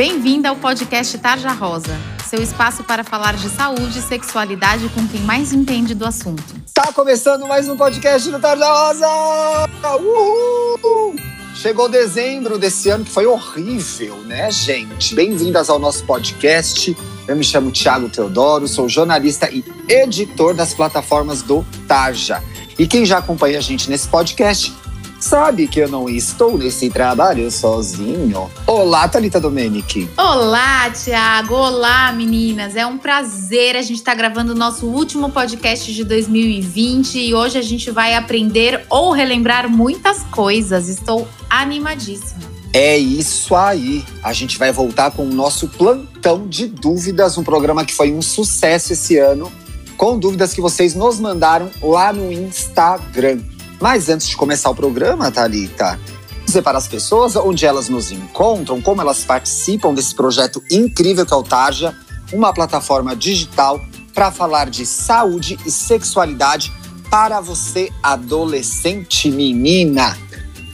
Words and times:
Bem-vinda 0.00 0.48
ao 0.48 0.56
podcast 0.56 1.18
Tarja 1.18 1.50
Rosa, 1.50 1.94
seu 2.26 2.42
espaço 2.42 2.82
para 2.82 3.04
falar 3.04 3.36
de 3.36 3.50
saúde 3.50 3.98
e 3.98 4.00
sexualidade 4.00 4.88
com 4.94 5.06
quem 5.06 5.20
mais 5.20 5.52
entende 5.52 5.94
do 5.94 6.06
assunto. 6.06 6.42
Tá 6.72 6.90
começando 6.90 7.46
mais 7.46 7.68
um 7.68 7.76
podcast 7.76 8.30
do 8.30 8.40
Tarja 8.40 8.64
Rosa! 8.64 9.66
Uhul! 9.98 11.16
Chegou 11.54 11.86
dezembro 11.86 12.56
desse 12.56 12.88
ano, 12.88 13.04
que 13.04 13.10
foi 13.10 13.26
horrível, 13.26 14.16
né, 14.22 14.50
gente? 14.50 15.14
Bem-vindas 15.14 15.68
ao 15.68 15.78
nosso 15.78 16.02
podcast. 16.06 16.96
Eu 17.28 17.36
me 17.36 17.44
chamo 17.44 17.70
Thiago 17.70 18.08
Teodoro, 18.08 18.66
sou 18.66 18.88
jornalista 18.88 19.50
e 19.50 19.62
editor 19.86 20.54
das 20.54 20.72
plataformas 20.72 21.42
do 21.42 21.62
Tarja. 21.86 22.42
E 22.78 22.86
quem 22.86 23.04
já 23.04 23.18
acompanha 23.18 23.58
a 23.58 23.60
gente 23.60 23.90
nesse 23.90 24.08
podcast 24.08 24.72
sabe 25.20 25.68
que 25.68 25.80
eu 25.80 25.88
não 25.88 26.08
estou 26.08 26.56
nesse 26.56 26.88
trabalho 26.90 27.50
sozinho. 27.50 28.50
Olá, 28.66 29.06
Thalita 29.06 29.38
Domenic. 29.38 30.08
Olá, 30.16 30.90
Tiago. 30.90 31.54
Olá, 31.54 32.12
meninas. 32.12 32.74
É 32.74 32.86
um 32.86 32.98
prazer 32.98 33.76
a 33.76 33.82
gente 33.82 33.98
estar 33.98 34.12
tá 34.12 34.16
gravando 34.16 34.52
o 34.52 34.54
nosso 34.56 34.86
último 34.86 35.30
podcast 35.30 35.92
de 35.92 36.04
2020 36.04 37.18
e 37.18 37.34
hoje 37.34 37.58
a 37.58 37.62
gente 37.62 37.90
vai 37.90 38.14
aprender 38.14 38.84
ou 38.88 39.12
relembrar 39.12 39.68
muitas 39.68 40.22
coisas. 40.24 40.88
Estou 40.88 41.28
animadíssima. 41.48 42.50
É 42.72 42.96
isso 42.96 43.54
aí. 43.54 44.04
A 44.22 44.32
gente 44.32 44.58
vai 44.58 44.72
voltar 44.72 45.10
com 45.10 45.24
o 45.24 45.32
nosso 45.34 45.68
plantão 45.68 46.46
de 46.46 46.66
dúvidas, 46.66 47.36
um 47.36 47.42
programa 47.42 47.84
que 47.84 47.94
foi 47.94 48.12
um 48.12 48.22
sucesso 48.22 48.92
esse 48.92 49.18
ano, 49.18 49.50
com 49.96 50.18
dúvidas 50.18 50.54
que 50.54 50.60
vocês 50.60 50.94
nos 50.94 51.18
mandaram 51.18 51.70
lá 51.82 52.12
no 52.12 52.32
Instagram. 52.32 53.40
Mas 53.80 54.10
antes 54.10 54.28
de 54.28 54.36
começar 54.36 54.68
o 54.68 54.74
programa, 54.74 55.30
Thalita, 55.32 55.98
dizer 56.44 56.60
para 56.60 56.76
as 56.76 56.86
pessoas 56.86 57.34
onde 57.34 57.64
elas 57.64 57.88
nos 57.88 58.12
encontram, 58.12 58.80
como 58.80 59.00
elas 59.00 59.24
participam 59.24 59.94
desse 59.94 60.14
projeto 60.14 60.62
incrível 60.70 61.24
que 61.24 61.32
é 61.32 61.36
o 61.36 61.42
Tarja, 61.42 61.96
uma 62.30 62.52
plataforma 62.52 63.16
digital 63.16 63.80
para 64.12 64.30
falar 64.30 64.68
de 64.68 64.84
saúde 64.84 65.58
e 65.64 65.70
sexualidade 65.70 66.70
para 67.10 67.40
você, 67.40 67.90
adolescente 68.02 69.30
menina. 69.30 70.16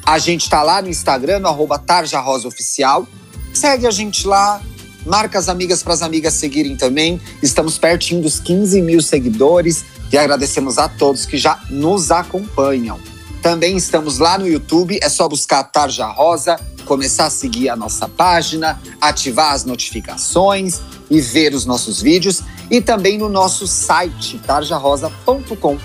A 0.05 0.19
gente 0.19 0.43
está 0.43 0.63
lá 0.63 0.83
no 0.83 0.89
Instagram, 0.89 1.39
no 1.39 1.49
arroba 1.49 1.79
Tarja 1.79 2.19
Rosa 2.21 2.49
Oficial. 2.49 3.07
Segue 3.55 3.87
a 3.87 3.91
gente 3.91 4.27
lá, 4.27 4.61
marca 5.07 5.39
as 5.39 5.49
amigas 5.49 5.83
para 5.83 5.95
as 5.95 6.03
amigas 6.03 6.35
seguirem 6.35 6.77
também. 6.77 7.21
Estamos 7.43 7.79
pertinho 7.79 8.21
dos 8.21 8.41
15 8.41 8.83
mil 8.83 9.01
seguidores 9.01 9.85
e 10.13 10.19
agradecemos 10.19 10.79
a 10.79 10.89
todos 10.89 11.27
que 11.27 11.37
já 11.37 11.61
nos 11.71 12.11
acompanham. 12.11 12.99
Também 13.43 13.77
estamos 13.77 14.19
lá 14.19 14.39
no 14.39 14.49
YouTube, 14.49 14.99
é 15.03 15.09
só 15.09 15.29
buscar 15.29 15.63
Tarja 15.65 16.07
Rosa, 16.07 16.59
começar 16.85 17.27
a 17.27 17.31
seguir 17.31 17.69
a 17.69 17.77
nossa 17.77 18.09
página, 18.09 18.81
ativar 19.01 19.53
as 19.53 19.65
notificações 19.65 20.81
e 21.11 21.21
ver 21.21 21.55
os 21.55 21.67
nossos 21.67 22.01
vídeos. 22.01 22.43
E 22.71 22.81
também 22.81 23.19
no 23.19 23.29
nosso 23.29 23.67
site, 23.67 24.39
tarjarosa.com.br, 24.39 25.79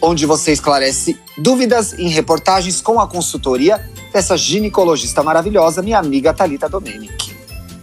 onde 0.00 0.24
você 0.24 0.52
esclarece 0.52 1.18
dúvidas 1.36 1.92
em 1.98 2.08
reportagens 2.08 2.80
com 2.80 2.98
a 2.98 3.06
consultoria 3.06 3.90
dessa 4.12 4.36
ginecologista 4.36 5.22
maravilhosa, 5.22 5.82
minha 5.82 5.98
amiga 5.98 6.32
Talita 6.32 6.68
Domenic. 6.68 7.36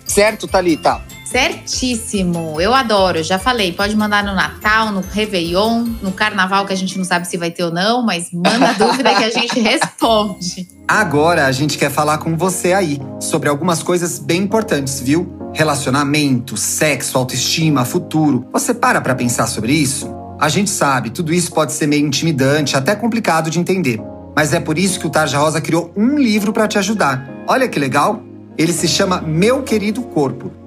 Certo, 0.06 0.48
Talita? 0.48 1.13
Certíssimo, 1.34 2.62
eu 2.62 2.76
adoro. 2.76 3.24
Já 3.24 3.40
falei, 3.40 3.74
pode 3.74 3.96
mandar 3.96 4.24
no 4.24 4.36
Natal, 4.36 4.92
no 4.92 5.02
Réveillon, 5.02 5.84
no 6.00 6.12
Carnaval, 6.12 6.64
que 6.68 6.74
a 6.74 6.76
gente 6.76 6.96
não 6.96 7.04
sabe 7.04 7.28
se 7.28 7.38
vai 7.38 7.50
ter 7.50 7.64
ou 7.64 7.72
não, 7.72 8.06
mas 8.06 8.30
manda 8.32 8.72
dúvida 8.78 9.16
que 9.16 9.24
a 9.24 9.32
gente 9.32 9.58
responde. 9.60 10.68
Agora 10.88 11.48
a 11.48 11.52
gente 11.52 11.76
quer 11.76 11.90
falar 11.90 12.20
com 12.20 12.38
você 12.38 12.72
aí 12.72 13.02
sobre 13.20 13.50
algumas 13.50 13.82
coisas 13.82 14.20
bem 14.20 14.44
importantes, 14.44 15.00
viu? 15.00 15.28
Relacionamento, 15.56 16.56
sexo, 16.56 17.18
autoestima, 17.18 17.84
futuro. 17.84 18.48
Você 18.54 18.72
para 18.72 19.02
pra 19.02 19.16
pensar 19.16 19.48
sobre 19.48 19.74
isso? 19.74 20.14
A 20.40 20.50
gente 20.50 20.70
sabe, 20.70 21.10
tudo 21.10 21.34
isso 21.34 21.52
pode 21.52 21.72
ser 21.72 21.88
meio 21.88 22.06
intimidante, 22.06 22.78
até 22.78 22.96
complicado 22.96 23.50
de 23.50 23.60
entender. 23.60 24.00
Mas 24.36 24.54
é 24.54 24.60
por 24.60 24.78
isso 24.78 25.00
que 25.00 25.08
o 25.08 25.10
Tarja 25.10 25.40
Rosa 25.40 25.60
criou 25.60 25.92
um 25.98 26.16
livro 26.16 26.54
para 26.54 26.68
te 26.68 26.78
ajudar. 26.78 27.28
Olha 27.48 27.68
que 27.68 27.80
legal! 27.80 28.22
Ele 28.56 28.72
se 28.72 28.88
chama 28.88 29.20
Meu 29.20 29.64
Querido 29.64 30.04
Corpo 30.04 30.62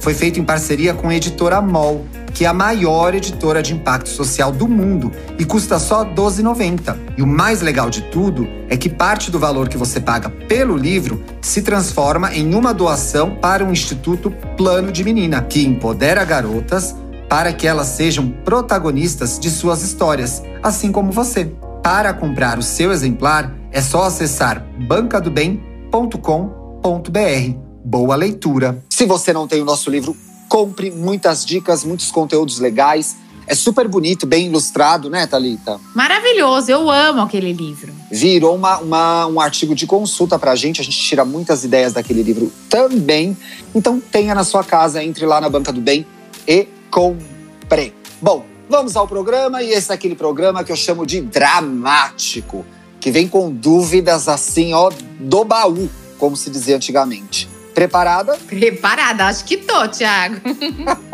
foi 0.00 0.14
feito 0.14 0.40
em 0.40 0.44
parceria 0.44 0.94
com 0.94 1.08
a 1.08 1.14
editora 1.14 1.60
MOL 1.60 2.04
que 2.38 2.44
é 2.44 2.48
a 2.48 2.52
maior 2.52 3.16
editora 3.16 3.60
de 3.60 3.74
impacto 3.74 4.08
social 4.08 4.52
do 4.52 4.68
mundo 4.68 5.10
e 5.40 5.44
custa 5.44 5.76
só 5.78 6.04
R$ 6.04 6.14
12,90. 6.14 6.96
E 7.16 7.22
o 7.22 7.26
mais 7.26 7.60
legal 7.60 7.90
de 7.90 8.02
tudo 8.02 8.46
é 8.68 8.76
que 8.76 8.88
parte 8.88 9.28
do 9.28 9.40
valor 9.40 9.68
que 9.68 9.76
você 9.76 10.00
paga 10.00 10.30
pelo 10.30 10.76
livro 10.76 11.20
se 11.40 11.62
transforma 11.62 12.32
em 12.32 12.54
uma 12.54 12.72
doação 12.72 13.34
para 13.34 13.64
o 13.64 13.72
Instituto 13.72 14.30
Plano 14.56 14.92
de 14.92 15.02
Menina, 15.02 15.42
que 15.42 15.66
empodera 15.66 16.24
garotas 16.24 16.94
para 17.28 17.52
que 17.52 17.66
elas 17.66 17.88
sejam 17.88 18.30
protagonistas 18.44 19.36
de 19.38 19.50
suas 19.50 19.82
histórias, 19.82 20.40
assim 20.62 20.92
como 20.92 21.10
você. 21.10 21.52
Para 21.82 22.14
comprar 22.14 22.56
o 22.56 22.62
seu 22.62 22.92
exemplar, 22.92 23.52
é 23.72 23.80
só 23.80 24.04
acessar 24.04 24.64
bancadobem.com.br. 24.86 27.67
Boa 27.84 28.16
leitura! 28.16 28.82
Se 28.90 29.06
você 29.06 29.32
não 29.32 29.46
tem 29.46 29.60
o 29.60 29.64
nosso 29.64 29.90
livro 29.90 30.16
compre 30.48 30.90
muitas 30.90 31.44
dicas, 31.44 31.84
muitos 31.84 32.10
conteúdos 32.10 32.58
legais. 32.58 33.16
É 33.46 33.54
super 33.54 33.88
bonito, 33.88 34.26
bem 34.26 34.46
ilustrado, 34.46 35.08
né, 35.08 35.26
Thalita? 35.26 35.80
Maravilhoso, 35.94 36.70
eu 36.70 36.90
amo 36.90 37.22
aquele 37.22 37.52
livro. 37.52 37.94
Virou 38.10 38.54
uma, 38.54 38.78
uma, 38.78 39.26
um 39.26 39.40
artigo 39.40 39.74
de 39.74 39.86
consulta 39.86 40.38
pra 40.38 40.54
gente, 40.54 40.80
a 40.80 40.84
gente 40.84 40.98
tira 40.98 41.24
muitas 41.24 41.64
ideias 41.64 41.94
daquele 41.94 42.22
livro 42.22 42.52
também. 42.68 43.36
Então 43.74 44.00
tenha 44.00 44.34
na 44.34 44.44
sua 44.44 44.62
casa, 44.62 45.02
entre 45.02 45.24
lá 45.24 45.40
na 45.40 45.48
Banca 45.48 45.72
do 45.72 45.80
Bem 45.80 46.06
e 46.46 46.68
compre. 46.90 47.94
Bom, 48.20 48.44
vamos 48.68 48.96
ao 48.96 49.08
programa 49.08 49.62
e 49.62 49.70
esse 49.70 49.90
é 49.90 49.94
aquele 49.94 50.14
programa 50.14 50.62
que 50.62 50.72
eu 50.72 50.76
chamo 50.76 51.06
de 51.06 51.22
dramático, 51.22 52.66
que 53.00 53.10
vem 53.10 53.26
com 53.28 53.50
dúvidas 53.50 54.28
assim, 54.28 54.74
ó, 54.74 54.90
do 55.18 55.42
baú, 55.44 55.88
como 56.18 56.36
se 56.36 56.50
dizia 56.50 56.76
antigamente. 56.76 57.47
Preparada? 57.78 58.36
Preparada, 58.48 59.26
acho 59.26 59.44
que 59.44 59.56
tô, 59.56 59.86
Thiago. 59.86 60.40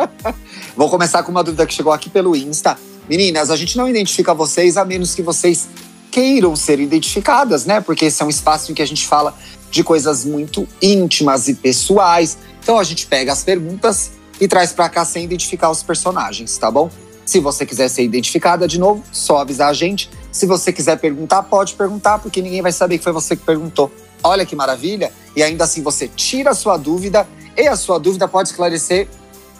Vou 0.74 0.88
começar 0.88 1.22
com 1.22 1.30
uma 1.30 1.44
dúvida 1.44 1.66
que 1.66 1.74
chegou 1.74 1.92
aqui 1.92 2.08
pelo 2.08 2.34
Insta. 2.34 2.78
Meninas, 3.06 3.50
a 3.50 3.56
gente 3.56 3.76
não 3.76 3.86
identifica 3.86 4.32
vocês 4.32 4.78
a 4.78 4.84
menos 4.86 5.14
que 5.14 5.20
vocês 5.20 5.68
queiram 6.10 6.56
ser 6.56 6.80
identificadas, 6.80 7.66
né? 7.66 7.82
Porque 7.82 8.06
esse 8.06 8.22
é 8.22 8.24
um 8.24 8.30
espaço 8.30 8.72
em 8.72 8.74
que 8.74 8.80
a 8.80 8.86
gente 8.86 9.06
fala 9.06 9.36
de 9.70 9.84
coisas 9.84 10.24
muito 10.24 10.66
íntimas 10.80 11.48
e 11.48 11.54
pessoais. 11.54 12.38
Então 12.62 12.78
a 12.78 12.82
gente 12.82 13.06
pega 13.08 13.30
as 13.30 13.44
perguntas 13.44 14.12
e 14.40 14.48
traz 14.48 14.72
para 14.72 14.88
cá 14.88 15.04
sem 15.04 15.22
identificar 15.22 15.68
os 15.68 15.82
personagens, 15.82 16.56
tá 16.56 16.70
bom? 16.70 16.88
Se 17.26 17.40
você 17.40 17.66
quiser 17.66 17.88
ser 17.90 18.04
identificada 18.04 18.66
de 18.66 18.80
novo, 18.80 19.04
só 19.12 19.36
avisar 19.36 19.68
a 19.68 19.74
gente. 19.74 20.08
Se 20.32 20.46
você 20.46 20.72
quiser 20.72 20.96
perguntar, 20.96 21.42
pode 21.42 21.74
perguntar, 21.74 22.20
porque 22.20 22.40
ninguém 22.40 22.62
vai 22.62 22.72
saber 22.72 22.96
que 22.96 23.04
foi 23.04 23.12
você 23.12 23.36
que 23.36 23.44
perguntou. 23.44 23.92
Olha 24.22 24.46
que 24.46 24.56
maravilha! 24.56 25.12
E 25.36 25.42
ainda 25.42 25.64
assim 25.64 25.82
você 25.82 26.08
tira 26.08 26.50
a 26.50 26.54
sua 26.54 26.76
dúvida 26.76 27.26
e 27.56 27.66
a 27.66 27.76
sua 27.76 27.98
dúvida 27.98 28.28
pode 28.28 28.48
esclarecer 28.48 29.08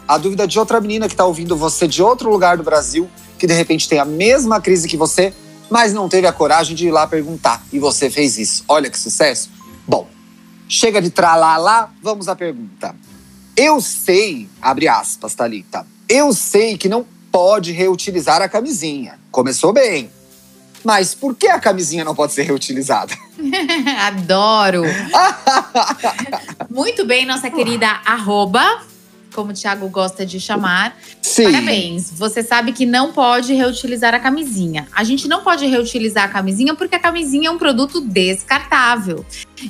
a 0.07 0.17
dúvida 0.17 0.47
de 0.47 0.59
outra 0.59 0.79
menina 0.79 1.07
que 1.07 1.13
está 1.13 1.25
ouvindo 1.25 1.57
você 1.57 1.87
de 1.87 2.01
outro 2.01 2.29
lugar 2.29 2.57
do 2.57 2.63
Brasil, 2.63 3.09
que 3.39 3.47
de 3.47 3.53
repente 3.53 3.89
tem 3.89 3.99
a 3.99 4.05
mesma 4.05 4.61
crise 4.61 4.87
que 4.87 4.97
você, 4.97 5.33
mas 5.69 5.93
não 5.93 6.07
teve 6.07 6.27
a 6.27 6.33
coragem 6.33 6.75
de 6.75 6.87
ir 6.87 6.91
lá 6.91 7.07
perguntar. 7.07 7.63
E 7.73 7.79
você 7.79 8.09
fez 8.09 8.37
isso. 8.37 8.63
Olha 8.67 8.89
que 8.89 8.99
sucesso! 8.99 9.49
Bom, 9.87 10.07
chega 10.69 11.01
de 11.01 11.09
tralalá, 11.09 11.91
vamos 12.01 12.27
à 12.27 12.35
pergunta. 12.35 12.95
Eu 13.55 13.81
sei, 13.81 14.49
abre 14.61 14.87
aspas, 14.87 15.33
Thalita, 15.33 15.87
eu 16.07 16.33
sei 16.33 16.77
que 16.77 16.89
não 16.89 17.05
pode 17.31 17.71
reutilizar 17.71 18.41
a 18.41 18.49
camisinha. 18.49 19.19
Começou 19.31 19.73
bem. 19.73 20.09
Mas 20.83 21.15
por 21.15 21.35
que 21.35 21.47
a 21.47 21.59
camisinha 21.59 22.03
não 22.03 22.13
pode 22.13 22.33
ser 22.33 22.43
reutilizada? 22.43 23.17
Adoro! 24.07 24.83
Muito 26.69 27.05
bem, 27.05 27.25
nossa 27.25 27.49
querida 27.49 27.87
arroba, 28.05 28.81
como 29.33 29.51
o 29.51 29.53
Thiago 29.53 29.87
gosta 29.89 30.25
de 30.25 30.39
chamar. 30.39 30.97
Sim. 31.21 31.51
Parabéns. 31.51 32.11
Você 32.11 32.41
sabe 32.41 32.71
que 32.71 32.85
não 32.85 33.11
pode 33.11 33.53
reutilizar 33.53 34.13
a 34.15 34.19
camisinha. 34.19 34.87
A 34.93 35.03
gente 35.03 35.27
não 35.27 35.43
pode 35.43 35.65
reutilizar 35.65 36.25
a 36.25 36.27
camisinha 36.29 36.73
porque 36.73 36.95
a 36.95 36.99
camisinha 36.99 37.49
é 37.49 37.51
um 37.51 37.57
produto 37.57 37.99
descartável. 37.99 39.25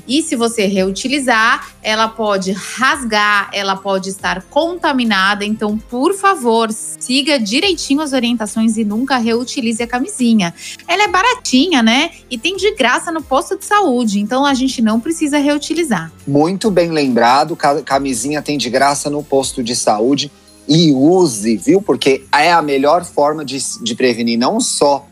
E 0.07 0.21
se 0.21 0.35
você 0.35 0.65
reutilizar, 0.65 1.69
ela 1.81 2.07
pode 2.07 2.51
rasgar, 2.51 3.49
ela 3.53 3.75
pode 3.75 4.09
estar 4.09 4.41
contaminada. 4.43 5.45
Então, 5.45 5.77
por 5.77 6.13
favor, 6.13 6.71
siga 6.71 7.39
direitinho 7.39 8.01
as 8.01 8.13
orientações 8.13 8.77
e 8.77 8.83
nunca 8.83 9.17
reutilize 9.17 9.81
a 9.81 9.87
camisinha. 9.87 10.53
Ela 10.87 11.03
é 11.03 11.07
baratinha, 11.07 11.83
né? 11.83 12.11
E 12.29 12.37
tem 12.37 12.55
de 12.55 12.73
graça 12.75 13.11
no 13.11 13.21
posto 13.21 13.57
de 13.57 13.65
saúde. 13.65 14.19
Então, 14.19 14.45
a 14.45 14.53
gente 14.53 14.81
não 14.81 14.99
precisa 14.99 15.37
reutilizar. 15.37 16.11
Muito 16.27 16.71
bem 16.71 16.91
lembrado, 16.91 17.55
camisinha 17.55 18.41
tem 18.41 18.57
de 18.57 18.69
graça 18.69 19.09
no 19.09 19.23
posto 19.23 19.63
de 19.63 19.75
saúde. 19.75 20.31
E 20.67 20.91
use, 20.91 21.57
viu? 21.57 21.79
Porque 21.79 22.23
é 22.31 22.51
a 22.51 22.61
melhor 22.61 23.05
forma 23.05 23.45
de, 23.45 23.59
de 23.83 23.93
prevenir 23.93 24.37
não 24.37 24.59
só 24.59 25.05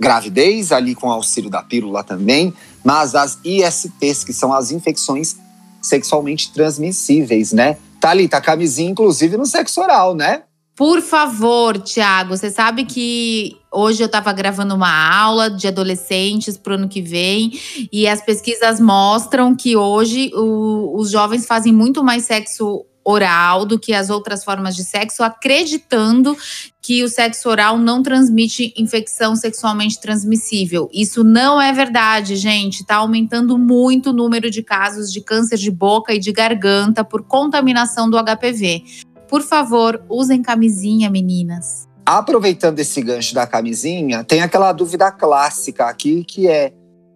gravidez, 0.00 0.72
ali 0.72 0.94
com 0.94 1.10
auxílio 1.10 1.50
da 1.50 1.62
pílula 1.62 2.02
também, 2.02 2.52
mas 2.84 3.14
as 3.14 3.38
ISTs, 3.42 4.22
que 4.22 4.32
são 4.32 4.52
as 4.52 4.70
infecções 4.70 5.36
sexualmente 5.80 6.52
transmissíveis, 6.52 7.52
né? 7.52 7.78
Tá 8.00 8.10
ali, 8.10 8.28
tá 8.28 8.40
camisinha, 8.40 8.90
inclusive 8.90 9.36
no 9.36 9.46
sexo 9.46 9.80
oral, 9.80 10.14
né? 10.14 10.42
Por 10.76 11.00
favor, 11.00 11.78
Tiago, 11.78 12.36
você 12.36 12.50
sabe 12.50 12.84
que 12.84 13.56
hoje 13.72 14.02
eu 14.02 14.06
estava 14.06 14.32
gravando 14.32 14.74
uma 14.74 15.16
aula 15.16 15.48
de 15.48 15.68
adolescentes 15.68 16.56
para 16.56 16.72
o 16.72 16.74
ano 16.74 16.88
que 16.88 17.00
vem 17.00 17.52
e 17.92 18.08
as 18.08 18.20
pesquisas 18.20 18.80
mostram 18.80 19.54
que 19.54 19.76
hoje 19.76 20.32
o, 20.34 20.98
os 20.98 21.12
jovens 21.12 21.46
fazem 21.46 21.72
muito 21.72 22.02
mais 22.02 22.24
sexo 22.24 22.84
oral 23.04 23.66
do 23.66 23.78
que 23.78 23.92
as 23.92 24.08
outras 24.08 24.42
formas 24.42 24.74
de 24.74 24.82
sexo, 24.82 25.22
acreditando 25.22 26.36
que 26.80 27.02
o 27.02 27.08
sexo 27.08 27.48
oral 27.48 27.78
não 27.78 28.02
transmite 28.02 28.74
infecção 28.76 29.34
sexualmente 29.36 30.00
transmissível. 30.00 30.88
Isso 30.92 31.24
não 31.24 31.60
é 31.60 31.72
verdade, 31.72 32.36
gente. 32.36 32.80
Está 32.80 32.96
aumentando 32.96 33.58
muito 33.58 34.10
o 34.10 34.12
número 34.12 34.50
de 34.50 34.62
casos 34.62 35.12
de 35.12 35.20
câncer 35.20 35.56
de 35.56 35.70
boca 35.70 36.14
e 36.14 36.18
de 36.18 36.32
garganta 36.32 37.04
por 37.04 37.22
contaminação 37.22 38.08
do 38.08 38.18
HPV. 38.18 38.82
Por 39.28 39.42
favor, 39.42 40.02
usem 40.08 40.42
camisinha, 40.42 41.10
meninas. 41.10 41.88
Aproveitando 42.04 42.78
esse 42.78 43.00
gancho 43.00 43.34
da 43.34 43.46
camisinha, 43.46 44.22
tem 44.22 44.42
aquela 44.42 44.72
dúvida 44.72 45.10
clássica 45.10 45.86
aqui 45.86 46.22
que 46.22 46.46
é: 46.46 46.70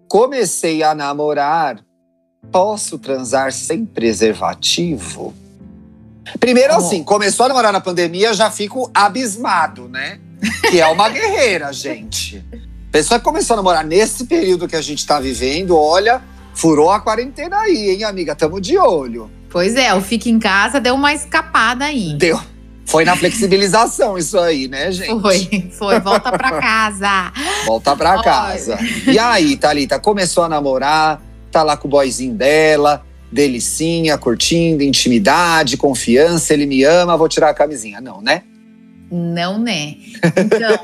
comecei 0.09 0.83
a 0.83 0.95
namorar, 0.95 1.85
posso 2.51 2.99
transar 2.99 3.53
sem 3.53 3.85
preservativo? 3.85 5.35
Primeiro, 6.39 6.75
assim, 6.75 7.03
começou 7.03 7.47
a 7.47 7.49
namorar 7.49 7.73
na 7.73 7.81
pandemia, 7.81 8.35
já 8.35 8.51
fico 8.51 8.91
abismado, 8.95 9.89
né? 9.89 10.19
Que 10.71 10.81
é 10.81 10.87
uma 10.87 11.09
guerreira, 11.11 11.73
gente. 11.73 12.45
Pessoa 12.91 13.19
que 13.19 13.25
começou 13.25 13.55
a 13.55 13.57
namorar 13.59 13.85
nesse 13.85 14.25
período 14.25 14.69
que 14.69 14.77
a 14.77 14.81
gente 14.81 15.07
tá 15.07 15.21
vivendo, 15.21 15.77
olha, 15.77 16.23
furou 16.55 16.91
a 16.91 17.01
quarentena 17.01 17.59
aí, 17.59 17.91
hein, 17.91 18.05
amiga? 18.05 18.35
Tamo 18.35 18.61
de 18.61 18.79
olho. 18.79 19.31
Pois 19.51 19.75
é, 19.77 19.95
o 19.95 20.01
Fica 20.01 20.29
em 20.29 20.39
Casa 20.39 20.81
deu 20.81 20.95
uma 20.95 21.13
escapada 21.13 21.87
aí. 21.87 22.15
Deu. 22.15 22.41
Foi 22.89 23.05
na 23.05 23.15
flexibilização 23.15 24.17
isso 24.17 24.39
aí, 24.39 24.67
né, 24.67 24.91
gente? 24.91 25.21
Foi, 25.21 25.71
foi. 25.79 26.01
Volta 26.01 26.33
pra 26.33 26.53
casa. 26.59 27.33
Volta 27.67 27.95
pra 27.95 28.23
casa. 28.23 28.79
E 29.07 29.19
aí, 29.19 29.57
Thalita, 29.59 29.99
começou 29.99 30.45
a 30.45 30.49
namorar, 30.49 31.21
tá 31.51 31.63
lá 31.63 31.77
com 31.77 31.87
o 31.87 31.91
boyzinho 31.91 32.35
dela, 32.35 33.05
delicinha, 33.31 34.17
curtindo, 34.17 34.83
intimidade, 34.83 35.77
confiança, 35.77 36.53
ele 36.53 36.67
me 36.67 36.85
ama, 36.85 37.17
vou 37.17 37.29
tirar 37.29 37.51
a 37.51 37.55
camisinha. 37.55 38.01
Não, 38.01 38.21
né? 38.21 38.43
Não, 39.11 39.59
né? 39.59 39.97
Então, 40.37 40.79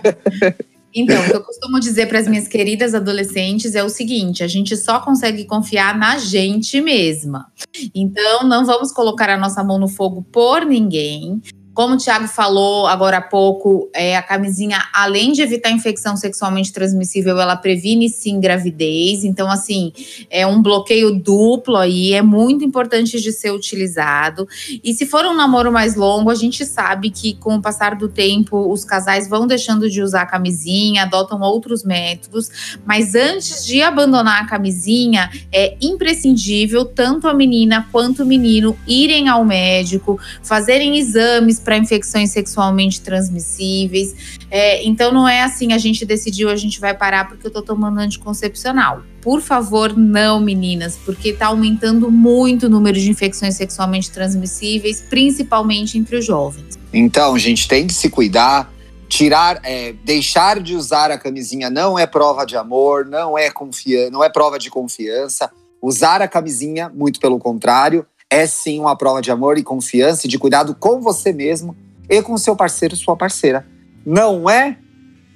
então 0.94 1.20
o 1.20 1.24
que 1.24 1.36
eu 1.36 1.42
costumo 1.42 1.80
dizer 1.80 2.06
para 2.06 2.18
as 2.18 2.28
minhas 2.28 2.48
queridas 2.48 2.94
adolescentes 2.94 3.74
é 3.74 3.82
o 3.82 3.88
seguinte: 3.88 4.42
a 4.42 4.46
gente 4.46 4.76
só 4.76 5.00
consegue 5.00 5.44
confiar 5.44 5.96
na 5.98 6.18
gente 6.18 6.80
mesma. 6.80 7.46
Então, 7.94 8.46
não 8.46 8.64
vamos 8.64 8.92
colocar 8.92 9.28
a 9.28 9.36
nossa 9.36 9.62
mão 9.62 9.78
no 9.78 9.88
fogo 9.88 10.22
por 10.30 10.64
ninguém. 10.64 11.40
Como 11.74 11.96
o 11.96 11.98
Thiago 11.98 12.28
falou 12.28 12.86
agora 12.86 13.16
há 13.16 13.20
pouco, 13.20 13.90
é, 13.92 14.16
a 14.16 14.22
camisinha, 14.22 14.80
além 14.92 15.32
de 15.32 15.42
evitar 15.42 15.72
infecção 15.72 16.16
sexualmente 16.16 16.72
transmissível, 16.72 17.40
ela 17.40 17.56
previne 17.56 18.08
sim 18.08 18.38
gravidez. 18.38 19.24
Então, 19.24 19.50
assim, 19.50 19.92
é 20.30 20.46
um 20.46 20.62
bloqueio 20.62 21.12
duplo 21.18 21.76
aí, 21.76 22.12
é 22.12 22.22
muito 22.22 22.64
importante 22.64 23.20
de 23.20 23.32
ser 23.32 23.50
utilizado. 23.50 24.46
E 24.84 24.94
se 24.94 25.04
for 25.04 25.26
um 25.26 25.34
namoro 25.34 25.72
mais 25.72 25.96
longo, 25.96 26.30
a 26.30 26.34
gente 26.36 26.64
sabe 26.64 27.10
que 27.10 27.34
com 27.34 27.56
o 27.56 27.60
passar 27.60 27.96
do 27.96 28.08
tempo, 28.08 28.72
os 28.72 28.84
casais 28.84 29.28
vão 29.28 29.44
deixando 29.44 29.90
de 29.90 30.00
usar 30.00 30.22
a 30.22 30.26
camisinha, 30.26 31.02
adotam 31.02 31.40
outros 31.40 31.82
métodos. 31.82 32.78
Mas 32.86 33.16
antes 33.16 33.66
de 33.66 33.82
abandonar 33.82 34.42
a 34.42 34.46
camisinha, 34.46 35.28
é 35.50 35.76
imprescindível 35.82 36.84
tanto 36.84 37.26
a 37.26 37.34
menina 37.34 37.88
quanto 37.90 38.22
o 38.22 38.26
menino 38.26 38.78
irem 38.86 39.28
ao 39.28 39.44
médico, 39.44 40.20
fazerem 40.40 40.98
exames 40.98 41.63
para 41.64 41.76
infecções 41.76 42.30
sexualmente 42.30 43.00
transmissíveis. 43.00 44.36
É, 44.50 44.84
então 44.84 45.10
não 45.10 45.26
é 45.26 45.42
assim, 45.42 45.72
a 45.72 45.78
gente 45.78 46.04
decidiu, 46.04 46.50
a 46.50 46.56
gente 46.56 46.78
vai 46.78 46.94
parar 46.94 47.26
porque 47.26 47.46
eu 47.46 47.50
tô 47.50 47.62
tomando 47.62 47.98
anticoncepcional. 47.98 49.02
Por 49.20 49.40
favor, 49.40 49.96
não, 49.96 50.38
meninas, 50.38 50.98
porque 51.04 51.32
tá 51.32 51.46
aumentando 51.46 52.10
muito 52.10 52.66
o 52.66 52.68
número 52.68 53.00
de 53.00 53.10
infecções 53.10 53.56
sexualmente 53.56 54.10
transmissíveis, 54.10 55.02
principalmente 55.08 55.98
entre 55.98 56.16
os 56.16 56.26
jovens. 56.26 56.78
Então, 56.92 57.36
gente, 57.38 57.66
tem 57.66 57.86
que 57.86 57.94
se 57.94 58.10
cuidar. 58.10 58.72
Tirar, 59.08 59.60
é, 59.62 59.94
deixar 60.04 60.60
de 60.60 60.74
usar 60.74 61.10
a 61.10 61.18
camisinha 61.18 61.70
não 61.70 61.98
é 61.98 62.06
prova 62.06 62.44
de 62.44 62.56
amor, 62.56 63.04
não 63.06 63.38
é 63.38 63.50
confiança, 63.50 64.10
não 64.10 64.24
é 64.24 64.28
prova 64.28 64.58
de 64.58 64.70
confiança. 64.70 65.50
Usar 65.80 66.20
a 66.20 66.26
camisinha, 66.26 66.90
muito 66.92 67.20
pelo 67.20 67.38
contrário, 67.38 68.04
é 68.34 68.48
sim 68.48 68.80
uma 68.80 68.96
prova 68.96 69.22
de 69.22 69.30
amor 69.30 69.56
e 69.58 69.62
confiança 69.62 70.26
e 70.26 70.28
de 70.28 70.40
cuidado 70.40 70.74
com 70.74 71.00
você 71.00 71.32
mesmo 71.32 71.76
e 72.10 72.20
com 72.20 72.36
seu 72.36 72.56
parceiro, 72.56 72.96
sua 72.96 73.16
parceira. 73.16 73.64
Não 74.04 74.50
é? 74.50 74.76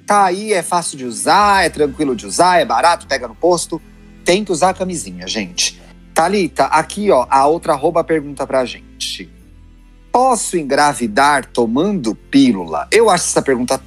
Tá 0.05 0.25
aí, 0.25 0.53
é 0.53 0.65
fácil 0.65 0.99
de 0.99 1.05
usar, 1.05 1.65
é 1.65 1.71
tranquilo 1.71 2.17
de 2.17 2.27
usar, 2.27 2.61
é 2.61 2.65
barato, 2.65 3.07
pega 3.07 3.29
no 3.29 3.37
posto. 3.37 3.81
Tem 4.25 4.45
que 4.45 4.51
usar 4.51 4.71
a 4.71 4.75
camisinha, 4.75 5.29
gente. 5.29 5.81
Talita, 6.13 6.65
aqui 6.65 7.09
ó, 7.13 7.25
a 7.31 7.47
outra 7.47 7.75
arroba 7.75 8.03
pergunta 8.03 8.45
pra 8.45 8.65
gente. 8.65 9.31
Posso 10.11 10.57
engravidar 10.57 11.47
tomando 11.47 12.17
pílula? 12.17 12.89
Eu 12.91 13.09
acho 13.09 13.27
essa 13.27 13.43
pergunta 13.43 13.81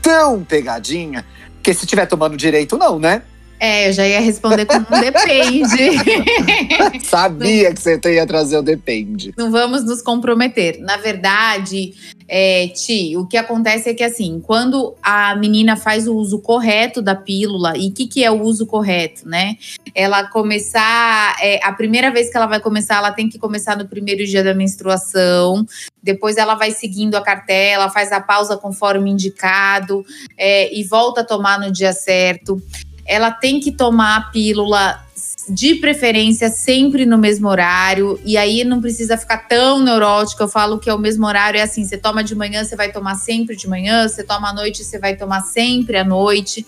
tão 0.00 0.42
pegadinha, 0.42 1.26
que 1.62 1.74
se 1.74 1.84
estiver 1.84 2.06
tomando 2.06 2.38
direito, 2.38 2.78
não, 2.78 2.98
né? 2.98 3.22
É, 3.58 3.88
eu 3.88 3.92
já 3.92 4.06
ia 4.06 4.20
responder 4.20 4.66
com 4.66 4.74
um 4.74 5.00
depende. 5.00 5.96
Sabia 7.02 7.72
que 7.72 7.80
você 7.80 7.98
ia 8.14 8.26
trazer 8.26 8.58
o 8.58 8.62
depende. 8.62 9.32
Não 9.36 9.50
vamos 9.50 9.84
nos 9.84 10.02
comprometer. 10.02 10.78
Na 10.80 10.96
verdade, 10.98 11.94
é, 12.28 12.68
Ti, 12.68 13.16
o 13.16 13.26
que 13.26 13.36
acontece 13.36 13.88
é 13.88 13.94
que 13.94 14.02
assim, 14.02 14.40
quando 14.40 14.94
a 15.02 15.34
menina 15.36 15.76
faz 15.76 16.06
o 16.06 16.14
uso 16.14 16.38
correto 16.40 17.00
da 17.00 17.14
pílula, 17.14 17.76
e 17.76 17.88
o 17.88 17.92
que, 17.92 18.06
que 18.06 18.24
é 18.24 18.30
o 18.30 18.42
uso 18.42 18.66
correto, 18.66 19.28
né? 19.28 19.56
Ela 19.94 20.24
começar, 20.24 21.36
é, 21.40 21.64
a 21.64 21.72
primeira 21.72 22.10
vez 22.10 22.30
que 22.30 22.36
ela 22.36 22.46
vai 22.46 22.60
começar, 22.60 22.96
ela 22.96 23.12
tem 23.12 23.28
que 23.28 23.38
começar 23.38 23.76
no 23.76 23.86
primeiro 23.86 24.24
dia 24.26 24.42
da 24.42 24.52
menstruação, 24.52 25.64
depois 26.02 26.36
ela 26.36 26.54
vai 26.54 26.70
seguindo 26.70 27.16
a 27.16 27.22
cartela, 27.22 27.90
faz 27.90 28.12
a 28.12 28.20
pausa 28.20 28.56
conforme 28.56 29.10
indicado 29.10 30.04
é, 30.36 30.72
e 30.74 30.84
volta 30.84 31.22
a 31.22 31.24
tomar 31.24 31.58
no 31.58 31.72
dia 31.72 31.92
certo 31.92 32.60
ela 33.06 33.30
tem 33.30 33.60
que 33.60 33.72
tomar 33.72 34.16
a 34.16 34.20
pílula 34.30 35.05
de 35.48 35.76
preferência 35.76 36.48
sempre 36.50 37.06
no 37.06 37.16
mesmo 37.16 37.48
horário, 37.48 38.18
e 38.24 38.36
aí 38.36 38.64
não 38.64 38.80
precisa 38.80 39.16
ficar 39.16 39.48
tão 39.48 39.82
neurótico. 39.82 40.42
Eu 40.42 40.48
falo 40.48 40.78
que 40.78 40.90
é 40.90 40.94
o 40.94 40.98
mesmo 40.98 41.26
horário, 41.26 41.58
é 41.58 41.62
assim: 41.62 41.84
você 41.84 41.96
toma 41.96 42.24
de 42.24 42.34
manhã, 42.34 42.64
você 42.64 42.74
vai 42.74 42.90
tomar 42.90 43.14
sempre 43.14 43.54
de 43.56 43.68
manhã, 43.68 44.08
você 44.08 44.24
toma 44.24 44.50
à 44.50 44.52
noite, 44.52 44.82
você 44.82 44.98
vai 44.98 45.16
tomar 45.16 45.40
sempre 45.42 45.96
à 45.96 46.04
noite. 46.04 46.66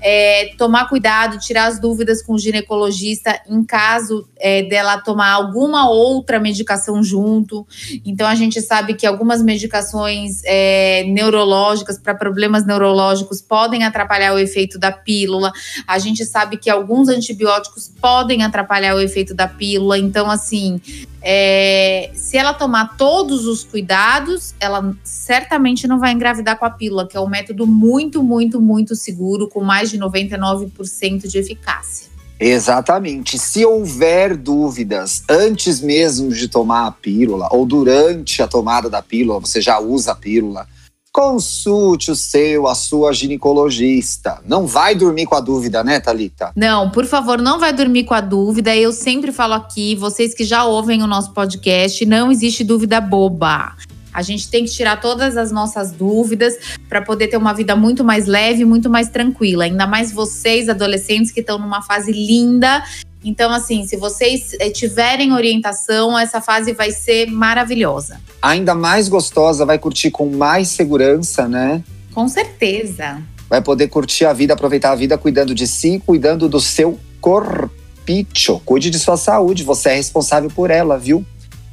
É, 0.00 0.52
tomar 0.58 0.88
cuidado, 0.88 1.38
tirar 1.38 1.66
as 1.66 1.80
dúvidas 1.80 2.22
com 2.22 2.34
o 2.34 2.38
ginecologista 2.38 3.40
em 3.48 3.64
caso 3.64 4.28
é, 4.38 4.62
dela 4.62 4.98
tomar 4.98 5.30
alguma 5.32 5.88
outra 5.88 6.38
medicação 6.38 7.02
junto. 7.02 7.66
Então, 8.04 8.26
a 8.26 8.34
gente 8.34 8.60
sabe 8.60 8.94
que 8.94 9.06
algumas 9.06 9.42
medicações 9.42 10.42
é, 10.44 11.04
neurológicas 11.04 11.98
para 11.98 12.14
problemas 12.14 12.66
neurológicos 12.66 13.40
podem 13.40 13.84
atrapalhar 13.84 14.34
o 14.34 14.38
efeito 14.38 14.78
da 14.78 14.92
pílula. 14.92 15.50
A 15.86 15.98
gente 15.98 16.24
sabe 16.24 16.56
que 16.56 16.68
alguns 16.68 17.08
antibióticos 17.08 17.88
podem 18.00 18.19
podem 18.20 18.42
atrapalhar 18.42 18.94
o 18.94 19.00
efeito 19.00 19.34
da 19.34 19.48
pílula. 19.48 19.98
Então, 19.98 20.30
assim, 20.30 20.78
é, 21.22 22.10
se 22.12 22.36
ela 22.36 22.52
tomar 22.52 22.96
todos 22.98 23.46
os 23.46 23.64
cuidados, 23.64 24.54
ela 24.60 24.94
certamente 25.02 25.88
não 25.88 25.98
vai 25.98 26.12
engravidar 26.12 26.58
com 26.58 26.66
a 26.66 26.70
pílula, 26.70 27.08
que 27.08 27.16
é 27.16 27.20
um 27.20 27.28
método 27.28 27.66
muito, 27.66 28.22
muito, 28.22 28.60
muito 28.60 28.94
seguro, 28.94 29.48
com 29.48 29.62
mais 29.62 29.90
de 29.90 29.98
99% 29.98 31.26
de 31.26 31.38
eficácia. 31.38 32.10
Exatamente. 32.38 33.38
Se 33.38 33.64
houver 33.64 34.36
dúvidas 34.36 35.22
antes 35.28 35.80
mesmo 35.80 36.30
de 36.30 36.46
tomar 36.46 36.86
a 36.86 36.92
pílula 36.92 37.48
ou 37.50 37.64
durante 37.64 38.42
a 38.42 38.48
tomada 38.48 38.90
da 38.90 39.00
pílula, 39.00 39.40
você 39.40 39.62
já 39.62 39.78
usa 39.78 40.12
a 40.12 40.14
pílula, 40.14 40.66
consulte 41.12 42.10
o 42.10 42.16
seu, 42.16 42.66
a 42.66 42.74
sua 42.74 43.12
ginecologista. 43.12 44.40
Não 44.46 44.66
vai 44.66 44.94
dormir 44.94 45.26
com 45.26 45.34
a 45.34 45.40
dúvida, 45.40 45.82
né, 45.82 46.00
Thalita? 46.00 46.52
Não, 46.54 46.90
por 46.90 47.04
favor, 47.04 47.40
não 47.40 47.58
vai 47.58 47.72
dormir 47.72 48.04
com 48.04 48.14
a 48.14 48.20
dúvida. 48.20 48.74
Eu 48.74 48.92
sempre 48.92 49.32
falo 49.32 49.54
aqui, 49.54 49.94
vocês 49.96 50.34
que 50.34 50.44
já 50.44 50.64
ouvem 50.64 51.02
o 51.02 51.06
nosso 51.06 51.32
podcast, 51.32 52.04
não 52.06 52.30
existe 52.30 52.62
dúvida 52.62 53.00
boba. 53.00 53.74
A 54.12 54.22
gente 54.22 54.50
tem 54.50 54.64
que 54.64 54.70
tirar 54.70 55.00
todas 55.00 55.36
as 55.36 55.52
nossas 55.52 55.92
dúvidas 55.92 56.54
para 56.88 57.00
poder 57.00 57.28
ter 57.28 57.36
uma 57.36 57.52
vida 57.52 57.76
muito 57.76 58.02
mais 58.02 58.26
leve, 58.26 58.64
muito 58.64 58.90
mais 58.90 59.08
tranquila. 59.08 59.64
Ainda 59.64 59.86
mais 59.86 60.12
vocês, 60.12 60.68
adolescentes, 60.68 61.30
que 61.30 61.40
estão 61.40 61.58
numa 61.58 61.80
fase 61.80 62.10
linda. 62.10 62.82
Então, 63.22 63.52
assim, 63.52 63.86
se 63.86 63.96
vocês 63.96 64.54
eh, 64.58 64.70
tiverem 64.70 65.32
orientação, 65.32 66.18
essa 66.18 66.40
fase 66.40 66.72
vai 66.72 66.90
ser 66.90 67.26
maravilhosa. 67.30 68.20
Ainda 68.40 68.74
mais 68.74 69.08
gostosa, 69.08 69.66
vai 69.66 69.78
curtir 69.78 70.10
com 70.10 70.30
mais 70.30 70.68
segurança, 70.68 71.46
né? 71.46 71.84
Com 72.14 72.26
certeza. 72.28 73.22
Vai 73.48 73.60
poder 73.60 73.88
curtir 73.88 74.24
a 74.24 74.32
vida, 74.32 74.54
aproveitar 74.54 74.92
a 74.92 74.94
vida 74.94 75.18
cuidando 75.18 75.54
de 75.54 75.66
si, 75.66 76.02
cuidando 76.04 76.48
do 76.48 76.60
seu 76.60 76.98
corpicho. 77.20 78.60
Cuide 78.64 78.88
de 78.88 78.98
sua 78.98 79.16
saúde, 79.16 79.64
você 79.64 79.90
é 79.90 79.94
responsável 79.94 80.50
por 80.50 80.70
ela, 80.70 80.98
viu? 80.98 81.24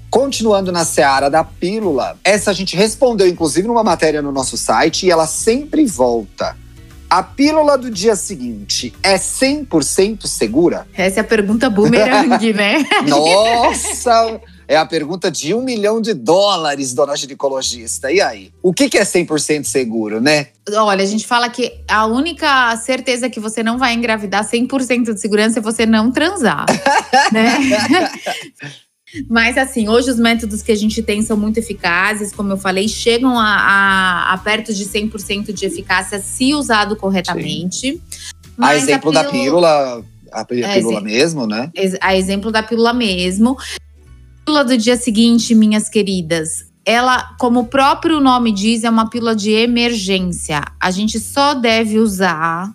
Continuando 0.09 0.71
na 0.71 0.83
seara 0.83 1.29
da 1.29 1.43
pílula, 1.43 2.17
essa 2.23 2.51
a 2.51 2.53
gente 2.53 2.75
respondeu 2.75 3.27
inclusive 3.27 3.67
numa 3.67 3.83
matéria 3.83 4.21
no 4.21 4.31
nosso 4.31 4.57
site 4.57 5.05
e 5.05 5.11
ela 5.11 5.27
sempre 5.27 5.85
volta. 5.85 6.55
A 7.09 7.23
pílula 7.23 7.77
do 7.77 7.89
dia 7.89 8.17
seguinte 8.17 8.93
é 9.01 9.15
100% 9.15 10.27
segura? 10.27 10.85
Essa 10.93 11.19
é 11.19 11.21
a 11.21 11.23
pergunta 11.23 11.69
boomerang, 11.69 12.27
né? 12.51 12.85
Nossa! 13.07 14.41
É 14.67 14.75
a 14.75 14.85
pergunta 14.85 15.31
de 15.31 15.53
um 15.53 15.61
milhão 15.61 16.01
de 16.01 16.13
dólares, 16.13 16.93
dona 16.93 17.15
ginecologista. 17.15 18.11
E 18.11 18.19
aí? 18.19 18.51
O 18.61 18.73
que, 18.73 18.89
que 18.89 18.97
é 18.97 19.03
100% 19.03 19.63
seguro, 19.63 20.19
né? 20.19 20.47
Olha, 20.73 21.01
a 21.01 21.05
gente 21.05 21.25
fala 21.25 21.49
que 21.49 21.79
a 21.87 22.05
única 22.05 22.75
certeza 22.75 23.29
que 23.29 23.39
você 23.39 23.63
não 23.63 23.77
vai 23.77 23.93
engravidar 23.93 24.43
100% 24.43 25.13
de 25.13 25.21
segurança 25.21 25.59
é 25.59 25.61
você 25.61 25.85
não 25.85 26.11
transar, 26.11 26.65
né? 27.31 27.57
Mas 29.29 29.57
assim, 29.57 29.87
hoje 29.87 30.09
os 30.09 30.19
métodos 30.19 30.61
que 30.61 30.71
a 30.71 30.75
gente 30.75 31.01
tem 31.01 31.21
são 31.21 31.37
muito 31.37 31.57
eficazes, 31.57 32.33
como 32.33 32.51
eu 32.51 32.57
falei, 32.57 32.87
chegam 32.87 33.37
a, 33.39 33.45
a, 33.45 34.33
a 34.33 34.37
perto 34.37 34.73
de 34.73 34.85
100% 34.85 35.53
de 35.53 35.65
eficácia 35.65 36.19
se 36.19 36.53
usado 36.53 36.95
corretamente. 36.95 38.01
a 38.57 38.75
exemplo 38.75 39.09
a 39.17 39.23
pílula, 39.23 39.23
da 39.23 39.29
pílula, 39.29 40.05
a 40.31 40.45
pílula 40.45 40.99
é, 40.99 41.01
mesmo, 41.01 41.47
né? 41.47 41.71
A 42.01 42.15
exemplo 42.15 42.51
da 42.51 42.63
pílula 42.63 42.93
mesmo. 42.93 43.57
A 43.59 44.45
pílula 44.45 44.63
do 44.63 44.77
dia 44.77 44.95
seguinte, 44.95 45.53
minhas 45.53 45.89
queridas, 45.89 46.67
ela, 46.87 47.35
como 47.37 47.59
o 47.59 47.65
próprio 47.65 48.21
nome 48.21 48.49
diz, 48.49 48.85
é 48.85 48.89
uma 48.89 49.09
pílula 49.09 49.35
de 49.35 49.51
emergência. 49.51 50.63
A 50.79 50.89
gente 50.89 51.19
só 51.19 51.53
deve 51.53 51.99
usar 51.99 52.73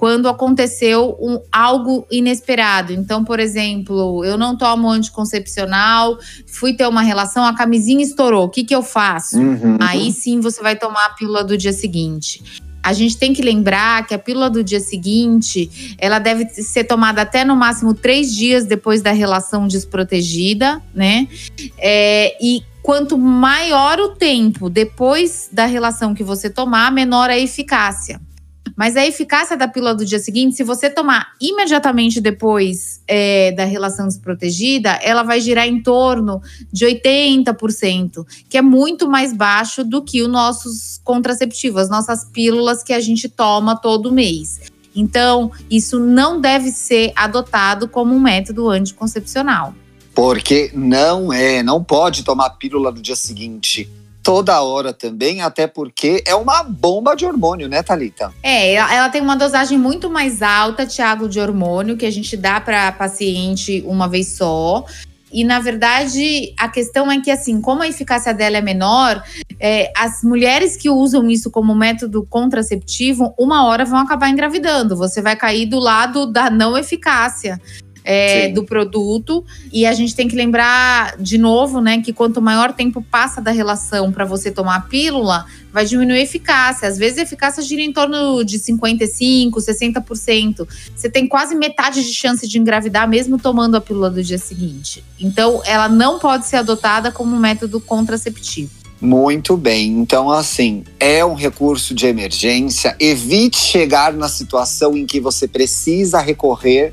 quando 0.00 0.30
aconteceu 0.30 1.14
um, 1.20 1.38
algo 1.52 2.06
inesperado. 2.10 2.90
Então, 2.90 3.22
por 3.22 3.38
exemplo, 3.38 4.24
eu 4.24 4.38
não 4.38 4.56
tomo 4.56 4.88
anticoncepcional, 4.88 6.18
fui 6.46 6.72
ter 6.72 6.88
uma 6.88 7.02
relação, 7.02 7.44
a 7.44 7.54
camisinha 7.54 8.02
estourou. 8.02 8.44
O 8.44 8.48
que, 8.48 8.64
que 8.64 8.74
eu 8.74 8.82
faço? 8.82 9.38
Uhum. 9.38 9.76
Aí 9.78 10.10
sim 10.10 10.40
você 10.40 10.62
vai 10.62 10.74
tomar 10.74 11.04
a 11.04 11.10
pílula 11.10 11.44
do 11.44 11.54
dia 11.54 11.74
seguinte. 11.74 12.42
A 12.82 12.94
gente 12.94 13.18
tem 13.18 13.34
que 13.34 13.42
lembrar 13.42 14.06
que 14.06 14.14
a 14.14 14.18
pílula 14.18 14.48
do 14.48 14.64
dia 14.64 14.80
seguinte, 14.80 15.94
ela 15.98 16.18
deve 16.18 16.48
ser 16.48 16.84
tomada 16.84 17.20
até 17.20 17.44
no 17.44 17.54
máximo 17.54 17.92
três 17.92 18.34
dias 18.34 18.64
depois 18.64 19.02
da 19.02 19.12
relação 19.12 19.68
desprotegida, 19.68 20.80
né? 20.94 21.28
É, 21.76 22.38
e 22.42 22.62
quanto 22.82 23.18
maior 23.18 24.00
o 24.00 24.08
tempo 24.08 24.70
depois 24.70 25.50
da 25.52 25.66
relação 25.66 26.14
que 26.14 26.24
você 26.24 26.48
tomar, 26.48 26.90
menor 26.90 27.28
a 27.28 27.38
eficácia. 27.38 28.18
Mas 28.76 28.96
a 28.96 29.06
eficácia 29.06 29.56
da 29.56 29.68
pílula 29.68 29.94
do 29.94 30.04
dia 30.04 30.18
seguinte, 30.18 30.56
se 30.56 30.64
você 30.64 30.88
tomar 30.88 31.32
imediatamente 31.40 32.20
depois 32.20 33.02
é, 33.06 33.52
da 33.52 33.64
relação 33.64 34.06
desprotegida, 34.06 34.98
ela 35.02 35.22
vai 35.22 35.40
girar 35.40 35.68
em 35.68 35.82
torno 35.82 36.40
de 36.72 36.86
80%, 36.86 38.26
que 38.48 38.56
é 38.56 38.62
muito 38.62 39.08
mais 39.08 39.34
baixo 39.34 39.84
do 39.84 40.02
que 40.02 40.22
os 40.22 40.28
nossos 40.28 41.00
contraceptivos, 41.04 41.82
as 41.82 41.90
nossas 41.90 42.24
pílulas 42.24 42.82
que 42.82 42.92
a 42.92 43.00
gente 43.00 43.28
toma 43.28 43.76
todo 43.76 44.12
mês. 44.12 44.60
Então, 44.94 45.52
isso 45.70 46.00
não 46.00 46.40
deve 46.40 46.70
ser 46.70 47.12
adotado 47.14 47.88
como 47.88 48.14
um 48.14 48.20
método 48.20 48.68
anticoncepcional. 48.68 49.74
Porque 50.14 50.70
não 50.74 51.32
é, 51.32 51.62
não 51.62 51.84
pode 51.84 52.24
tomar 52.24 52.50
pílula 52.50 52.90
no 52.90 53.00
dia 53.00 53.14
seguinte 53.14 53.88
toda 54.30 54.62
hora 54.62 54.92
também, 54.92 55.42
até 55.42 55.66
porque 55.66 56.22
é 56.24 56.36
uma 56.36 56.62
bomba 56.62 57.16
de 57.16 57.26
hormônio, 57.26 57.68
né, 57.68 57.82
Talita? 57.82 58.32
É, 58.44 58.74
ela 58.74 59.08
tem 59.08 59.20
uma 59.20 59.36
dosagem 59.36 59.76
muito 59.76 60.08
mais 60.08 60.40
alta, 60.40 60.86
Tiago, 60.86 61.28
de 61.28 61.40
hormônio 61.40 61.96
que 61.96 62.06
a 62.06 62.12
gente 62.12 62.36
dá 62.36 62.60
para 62.60 62.92
paciente 62.92 63.82
uma 63.84 64.08
vez 64.08 64.36
só. 64.36 64.84
E 65.32 65.42
na 65.42 65.58
verdade, 65.58 66.54
a 66.56 66.68
questão 66.68 67.10
é 67.10 67.20
que, 67.20 67.28
assim, 67.28 67.60
como 67.60 67.82
a 67.82 67.88
eficácia 67.88 68.32
dela 68.32 68.58
é 68.58 68.60
menor, 68.60 69.20
é, 69.58 69.92
as 69.96 70.22
mulheres 70.22 70.76
que 70.76 70.88
usam 70.88 71.28
isso 71.28 71.50
como 71.50 71.74
método 71.74 72.24
contraceptivo, 72.30 73.34
uma 73.36 73.66
hora 73.66 73.84
vão 73.84 73.98
acabar 73.98 74.28
engravidando. 74.28 74.96
Você 74.96 75.20
vai 75.20 75.34
cair 75.34 75.66
do 75.66 75.80
lado 75.80 76.24
da 76.24 76.48
não 76.48 76.78
eficácia 76.78 77.60
é, 78.10 78.48
do 78.48 78.64
produto. 78.64 79.44
E 79.72 79.86
a 79.86 79.92
gente 79.92 80.14
tem 80.14 80.26
que 80.26 80.34
lembrar 80.34 81.16
de 81.18 81.38
novo, 81.38 81.80
né, 81.80 82.02
que 82.02 82.12
quanto 82.12 82.42
maior 82.42 82.72
tempo 82.72 83.00
passa 83.08 83.40
da 83.40 83.50
relação 83.50 84.10
para 84.10 84.24
você 84.24 84.50
tomar 84.50 84.76
a 84.76 84.80
pílula, 84.80 85.46
vai 85.72 85.84
diminuir 85.84 86.18
a 86.18 86.22
eficácia. 86.22 86.88
Às 86.88 86.98
vezes 86.98 87.18
a 87.18 87.22
eficácia 87.22 87.62
gira 87.62 87.82
em 87.82 87.92
torno 87.92 88.44
de 88.44 88.58
55, 88.58 89.60
60%. 89.60 90.66
Você 90.94 91.08
tem 91.08 91.28
quase 91.28 91.54
metade 91.54 92.02
de 92.02 92.12
chance 92.12 92.46
de 92.48 92.58
engravidar 92.58 93.08
mesmo 93.08 93.38
tomando 93.38 93.76
a 93.76 93.80
pílula 93.80 94.10
do 94.10 94.22
dia 94.22 94.38
seguinte. 94.38 95.04
Então, 95.18 95.62
ela 95.64 95.88
não 95.88 96.18
pode 96.18 96.46
ser 96.46 96.56
adotada 96.56 97.12
como 97.12 97.36
método 97.38 97.80
contraceptivo. 97.80 98.80
Muito 99.00 99.56
bem. 99.56 99.98
Então, 99.98 100.30
assim, 100.30 100.84
é 100.98 101.24
um 101.24 101.34
recurso 101.34 101.94
de 101.94 102.06
emergência. 102.06 102.94
Evite 103.00 103.56
chegar 103.56 104.12
na 104.12 104.28
situação 104.28 104.94
em 104.94 105.06
que 105.06 105.18
você 105.18 105.48
precisa 105.48 106.20
recorrer 106.20 106.92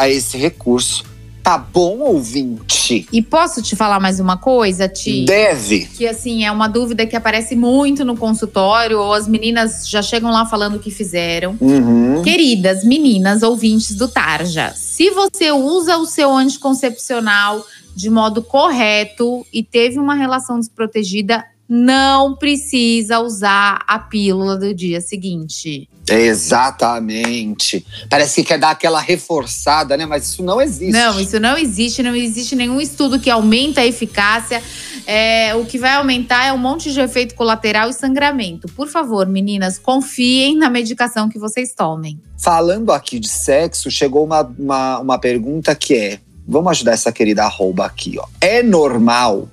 a 0.00 0.08
esse 0.08 0.38
recurso. 0.38 1.04
Tá 1.42 1.56
bom, 1.56 1.98
ouvinte? 2.00 3.06
E 3.10 3.22
posso 3.22 3.62
te 3.62 3.74
falar 3.74 3.98
mais 3.98 4.20
uma 4.20 4.36
coisa, 4.36 4.86
Ti? 4.88 5.24
Deve. 5.24 5.86
Que 5.86 6.06
assim, 6.06 6.44
é 6.44 6.52
uma 6.52 6.68
dúvida 6.68 7.06
que 7.06 7.16
aparece 7.16 7.56
muito 7.56 8.04
no 8.04 8.16
consultório, 8.16 8.98
ou 8.98 9.12
as 9.12 9.26
meninas 9.26 9.88
já 9.88 10.02
chegam 10.02 10.30
lá 10.30 10.44
falando 10.44 10.76
o 10.76 10.78
que 10.78 10.90
fizeram. 10.90 11.56
Uhum. 11.60 12.22
Queridas 12.22 12.84
meninas 12.84 13.42
ouvintes 13.42 13.94
do 13.94 14.06
Tarja, 14.06 14.72
se 14.76 15.10
você 15.10 15.50
usa 15.50 15.96
o 15.96 16.06
seu 16.06 16.30
anticoncepcional 16.34 17.64
de 17.96 18.10
modo 18.10 18.42
correto 18.42 19.44
e 19.52 19.62
teve 19.62 19.98
uma 19.98 20.14
relação 20.14 20.58
desprotegida, 20.58 21.44
não 21.72 22.34
precisa 22.34 23.20
usar 23.20 23.84
a 23.86 23.96
pílula 23.96 24.56
do 24.56 24.74
dia 24.74 25.00
seguinte. 25.00 25.88
Exatamente. 26.08 27.86
Parece 28.08 28.42
que 28.42 28.48
quer 28.48 28.58
dar 28.58 28.70
aquela 28.70 29.00
reforçada, 29.00 29.96
né? 29.96 30.04
Mas 30.04 30.30
isso 30.30 30.42
não 30.42 30.60
existe. 30.60 30.90
Não, 30.90 31.20
isso 31.20 31.38
não 31.38 31.56
existe. 31.56 32.02
Não 32.02 32.16
existe 32.16 32.56
nenhum 32.56 32.80
estudo 32.80 33.20
que 33.20 33.30
aumenta 33.30 33.82
a 33.82 33.86
eficácia. 33.86 34.60
É, 35.06 35.54
o 35.54 35.64
que 35.64 35.78
vai 35.78 35.94
aumentar 35.94 36.44
é 36.44 36.52
um 36.52 36.58
monte 36.58 36.92
de 36.92 36.98
efeito 36.98 37.36
colateral 37.36 37.88
e 37.88 37.92
sangramento. 37.92 38.66
Por 38.74 38.88
favor, 38.88 39.28
meninas, 39.28 39.78
confiem 39.78 40.56
na 40.56 40.68
medicação 40.68 41.28
que 41.28 41.38
vocês 41.38 41.72
tomem. 41.72 42.20
Falando 42.36 42.90
aqui 42.90 43.20
de 43.20 43.28
sexo, 43.28 43.92
chegou 43.92 44.24
uma, 44.24 44.42
uma, 44.58 44.98
uma 44.98 45.18
pergunta 45.20 45.72
que 45.76 45.94
é: 45.94 46.18
vamos 46.48 46.72
ajudar 46.72 46.92
essa 46.92 47.12
querida 47.12 47.44
arroba 47.44 47.86
aqui, 47.86 48.18
ó. 48.18 48.26
É 48.40 48.60
normal 48.60 49.48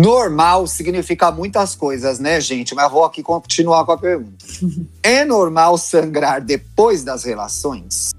Normal 0.00 0.66
significa 0.66 1.30
muitas 1.30 1.74
coisas, 1.74 2.18
né, 2.18 2.40
gente? 2.40 2.74
Mas 2.74 2.90
vou 2.90 3.04
aqui 3.04 3.22
continuar 3.22 3.84
com 3.84 3.92
a 3.92 3.98
pergunta. 3.98 4.46
é 5.02 5.24
normal 5.26 5.76
sangrar 5.76 6.40
depois 6.40 7.04
das 7.04 7.22
relações? 7.22 8.10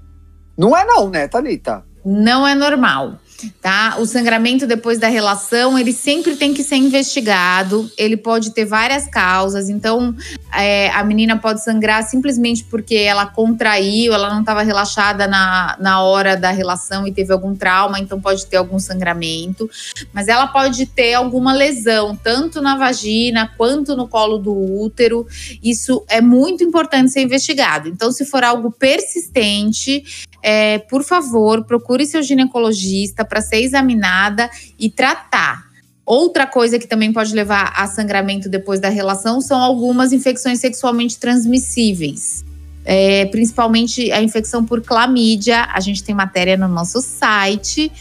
Não 0.56 0.76
é 0.76 0.84
não, 0.84 1.10
né, 1.10 1.26
Thalita? 1.26 1.84
Não 2.04 2.46
é 2.46 2.54
normal 2.54 3.18
tá? 3.50 3.96
O 3.98 4.06
sangramento 4.06 4.66
depois 4.66 4.98
da 4.98 5.08
relação, 5.08 5.78
ele 5.78 5.92
sempre 5.92 6.36
tem 6.36 6.52
que 6.52 6.62
ser 6.62 6.76
investigado. 6.76 7.90
Ele 7.96 8.16
pode 8.16 8.52
ter 8.52 8.64
várias 8.64 9.06
causas. 9.06 9.68
Então, 9.68 10.14
é, 10.54 10.90
a 10.90 11.02
menina 11.02 11.38
pode 11.38 11.62
sangrar 11.62 12.02
simplesmente 12.04 12.64
porque 12.64 12.94
ela 12.96 13.26
contraiu, 13.26 14.12
ela 14.12 14.30
não 14.30 14.40
estava 14.40 14.62
relaxada 14.62 15.26
na, 15.26 15.76
na 15.80 16.02
hora 16.02 16.36
da 16.36 16.50
relação 16.50 17.06
e 17.06 17.12
teve 17.12 17.32
algum 17.32 17.54
trauma, 17.54 17.98
então 17.98 18.20
pode 18.20 18.46
ter 18.46 18.56
algum 18.56 18.78
sangramento. 18.78 19.68
Mas 20.12 20.28
ela 20.28 20.46
pode 20.46 20.86
ter 20.86 21.14
alguma 21.14 21.52
lesão, 21.52 22.14
tanto 22.14 22.60
na 22.60 22.76
vagina 22.76 23.50
quanto 23.56 23.96
no 23.96 24.06
colo 24.06 24.38
do 24.38 24.52
útero. 24.52 25.26
Isso 25.62 26.04
é 26.08 26.20
muito 26.20 26.62
importante 26.62 27.10
ser 27.10 27.22
investigado. 27.22 27.88
Então, 27.88 28.12
se 28.12 28.24
for 28.24 28.44
algo 28.44 28.70
persistente, 28.70 30.26
é, 30.42 30.78
por 30.78 31.04
favor, 31.04 31.64
procure 31.64 32.04
seu 32.04 32.22
ginecologista 32.22 33.24
para 33.24 33.40
ser 33.40 33.62
examinada 33.62 34.50
e 34.78 34.90
tratar. 34.90 35.70
Outra 36.04 36.46
coisa 36.46 36.78
que 36.78 36.86
também 36.86 37.12
pode 37.12 37.32
levar 37.32 37.72
a 37.76 37.86
sangramento 37.86 38.48
depois 38.48 38.80
da 38.80 38.88
relação 38.88 39.40
são 39.40 39.58
algumas 39.62 40.12
infecções 40.12 40.58
sexualmente 40.58 41.18
transmissíveis. 41.18 42.44
É, 42.84 43.26
principalmente 43.26 44.10
a 44.10 44.20
infecção 44.20 44.64
por 44.64 44.82
clamídia. 44.82 45.68
A 45.72 45.78
gente 45.78 46.02
tem 46.02 46.14
matéria 46.14 46.56
no 46.56 46.66
nosso 46.66 47.00
site. 47.00 47.92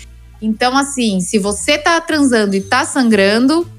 Então, 0.42 0.76
assim, 0.76 1.20
se 1.20 1.38
você 1.38 1.78
tá 1.78 2.02
transando 2.02 2.56
e 2.56 2.62
tá 2.62 2.84
sangrando, 2.84 3.70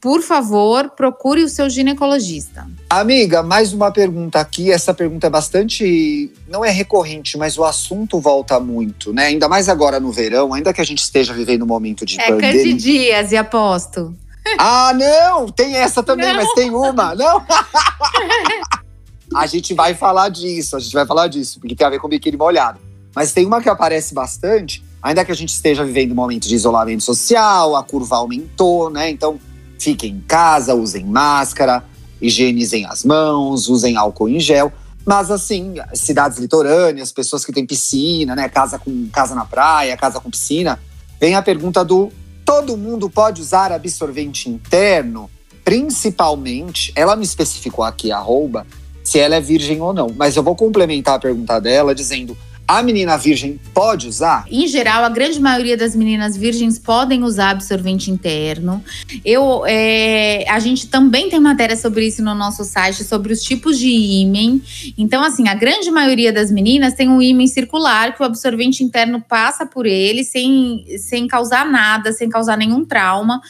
por 0.00 0.22
favor, 0.22 0.90
procure 0.90 1.44
o 1.44 1.48
seu 1.48 1.68
ginecologista. 1.68 2.66
Amiga, 2.88 3.42
mais 3.42 3.74
uma 3.74 3.92
pergunta 3.92 4.40
aqui. 4.40 4.72
Essa 4.72 4.94
pergunta 4.94 5.26
é 5.26 5.30
bastante. 5.30 6.32
Não 6.48 6.64
é 6.64 6.70
recorrente, 6.70 7.36
mas 7.36 7.58
o 7.58 7.64
assunto 7.64 8.18
volta 8.18 8.58
muito, 8.58 9.12
né? 9.12 9.26
Ainda 9.26 9.46
mais 9.46 9.68
agora 9.68 10.00
no 10.00 10.10
verão, 10.10 10.54
ainda 10.54 10.72
que 10.72 10.80
a 10.80 10.84
gente 10.84 11.02
esteja 11.02 11.34
vivendo 11.34 11.62
um 11.62 11.66
momento 11.66 12.06
de 12.06 12.18
é, 12.18 12.28
pandemia. 12.28 12.48
É 12.48 12.64
Candidias, 12.64 13.32
e 13.32 13.36
aposto. 13.36 14.14
Ah, 14.58 14.92
não! 14.94 15.50
Tem 15.50 15.76
essa 15.76 16.02
também, 16.02 16.28
não. 16.28 16.36
mas 16.36 16.54
tem 16.54 16.70
uma. 16.70 17.14
Não! 17.14 17.44
a 19.36 19.46
gente 19.46 19.74
vai 19.74 19.94
falar 19.94 20.30
disso, 20.30 20.76
a 20.76 20.80
gente 20.80 20.94
vai 20.94 21.04
falar 21.04 21.28
disso, 21.28 21.60
porque 21.60 21.74
tem 21.74 21.86
a 21.86 21.90
ver 21.90 22.00
com 22.00 22.08
biquíni 22.08 22.38
molhado. 22.38 22.80
Mas 23.14 23.32
tem 23.32 23.44
uma 23.44 23.60
que 23.60 23.68
aparece 23.68 24.14
bastante, 24.14 24.82
ainda 25.02 25.26
que 25.26 25.32
a 25.32 25.36
gente 25.36 25.50
esteja 25.50 25.84
vivendo 25.84 26.12
um 26.12 26.14
momento 26.14 26.48
de 26.48 26.54
isolamento 26.54 27.02
social, 27.02 27.76
a 27.76 27.82
curva 27.82 28.16
aumentou, 28.16 28.88
né? 28.88 29.10
Então 29.10 29.38
Fiquem 29.80 30.16
em 30.16 30.20
casa, 30.20 30.74
usem 30.74 31.06
máscara, 31.06 31.82
higienizem 32.20 32.84
as 32.84 33.02
mãos, 33.02 33.66
usem 33.66 33.96
álcool 33.96 34.28
em 34.28 34.38
gel. 34.38 34.70
Mas 35.06 35.30
assim, 35.30 35.76
cidades 35.94 36.36
litorâneas, 36.36 37.10
pessoas 37.10 37.46
que 37.46 37.52
têm 37.52 37.64
piscina, 37.64 38.36
né? 38.36 38.46
Casa 38.50 38.78
com 38.78 39.08
casa 39.10 39.34
na 39.34 39.46
praia, 39.46 39.96
casa 39.96 40.20
com 40.20 40.30
piscina. 40.30 40.78
Vem 41.18 41.34
a 41.34 41.40
pergunta 41.40 41.82
do 41.82 42.12
todo 42.44 42.76
mundo 42.76 43.08
pode 43.08 43.40
usar 43.40 43.72
absorvente 43.72 44.50
interno? 44.50 45.30
Principalmente, 45.64 46.92
ela 46.94 47.16
me 47.16 47.24
especificou 47.24 47.82
aqui, 47.82 48.12
arroba, 48.12 48.66
se 49.02 49.18
ela 49.18 49.36
é 49.36 49.40
virgem 49.40 49.80
ou 49.80 49.94
não. 49.94 50.08
Mas 50.14 50.36
eu 50.36 50.42
vou 50.42 50.54
complementar 50.54 51.14
a 51.14 51.18
pergunta 51.18 51.58
dela 51.58 51.94
dizendo 51.94 52.36
a 52.70 52.84
menina 52.84 53.16
virgem 53.16 53.58
pode 53.74 54.06
usar? 54.06 54.44
Em 54.48 54.68
geral, 54.68 55.02
a 55.02 55.08
grande 55.08 55.40
maioria 55.40 55.76
das 55.76 55.96
meninas 55.96 56.36
virgens 56.36 56.78
podem 56.78 57.24
usar 57.24 57.50
absorvente 57.50 58.12
interno. 58.12 58.80
Eu, 59.24 59.64
é, 59.66 60.48
a 60.48 60.60
gente 60.60 60.86
também 60.86 61.28
tem 61.28 61.40
matéria 61.40 61.76
sobre 61.76 62.06
isso 62.06 62.22
no 62.22 62.32
nosso 62.32 62.62
site, 62.62 63.02
sobre 63.02 63.32
os 63.32 63.42
tipos 63.42 63.76
de 63.76 63.88
ímen. 63.88 64.62
Então, 64.96 65.24
assim, 65.24 65.48
a 65.48 65.54
grande 65.54 65.90
maioria 65.90 66.32
das 66.32 66.52
meninas 66.52 66.94
tem 66.94 67.08
um 67.08 67.20
ímen 67.20 67.48
circular 67.48 68.14
que 68.14 68.22
o 68.22 68.24
absorvente 68.24 68.84
interno 68.84 69.20
passa 69.20 69.66
por 69.66 69.84
ele 69.84 70.22
sem, 70.22 70.84
sem 70.96 71.26
causar 71.26 71.68
nada, 71.68 72.12
sem 72.12 72.28
causar 72.28 72.56
nenhum 72.56 72.84
trauma 72.84 73.40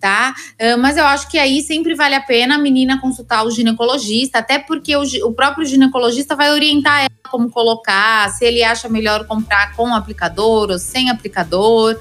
tá? 0.00 0.34
Uh, 0.52 0.78
mas 0.78 0.96
eu 0.96 1.04
acho 1.04 1.28
que 1.28 1.38
aí 1.38 1.62
sempre 1.62 1.94
vale 1.94 2.14
a 2.14 2.20
pena 2.20 2.56
a 2.56 2.58
menina 2.58 3.00
consultar 3.00 3.44
o 3.44 3.50
ginecologista, 3.50 4.38
até 4.38 4.58
porque 4.58 4.96
o, 4.96 5.02
o, 5.24 5.32
próprio 5.32 5.66
ginecologista 5.66 6.34
vai 6.34 6.50
orientar 6.50 7.00
ela 7.00 7.30
como 7.30 7.50
colocar, 7.50 8.30
se 8.30 8.44
ele 8.44 8.64
acha 8.64 8.88
melhor 8.88 9.26
comprar 9.26 9.76
com 9.76 9.94
aplicador 9.94 10.70
ou 10.70 10.78
sem 10.78 11.10
aplicador. 11.10 11.96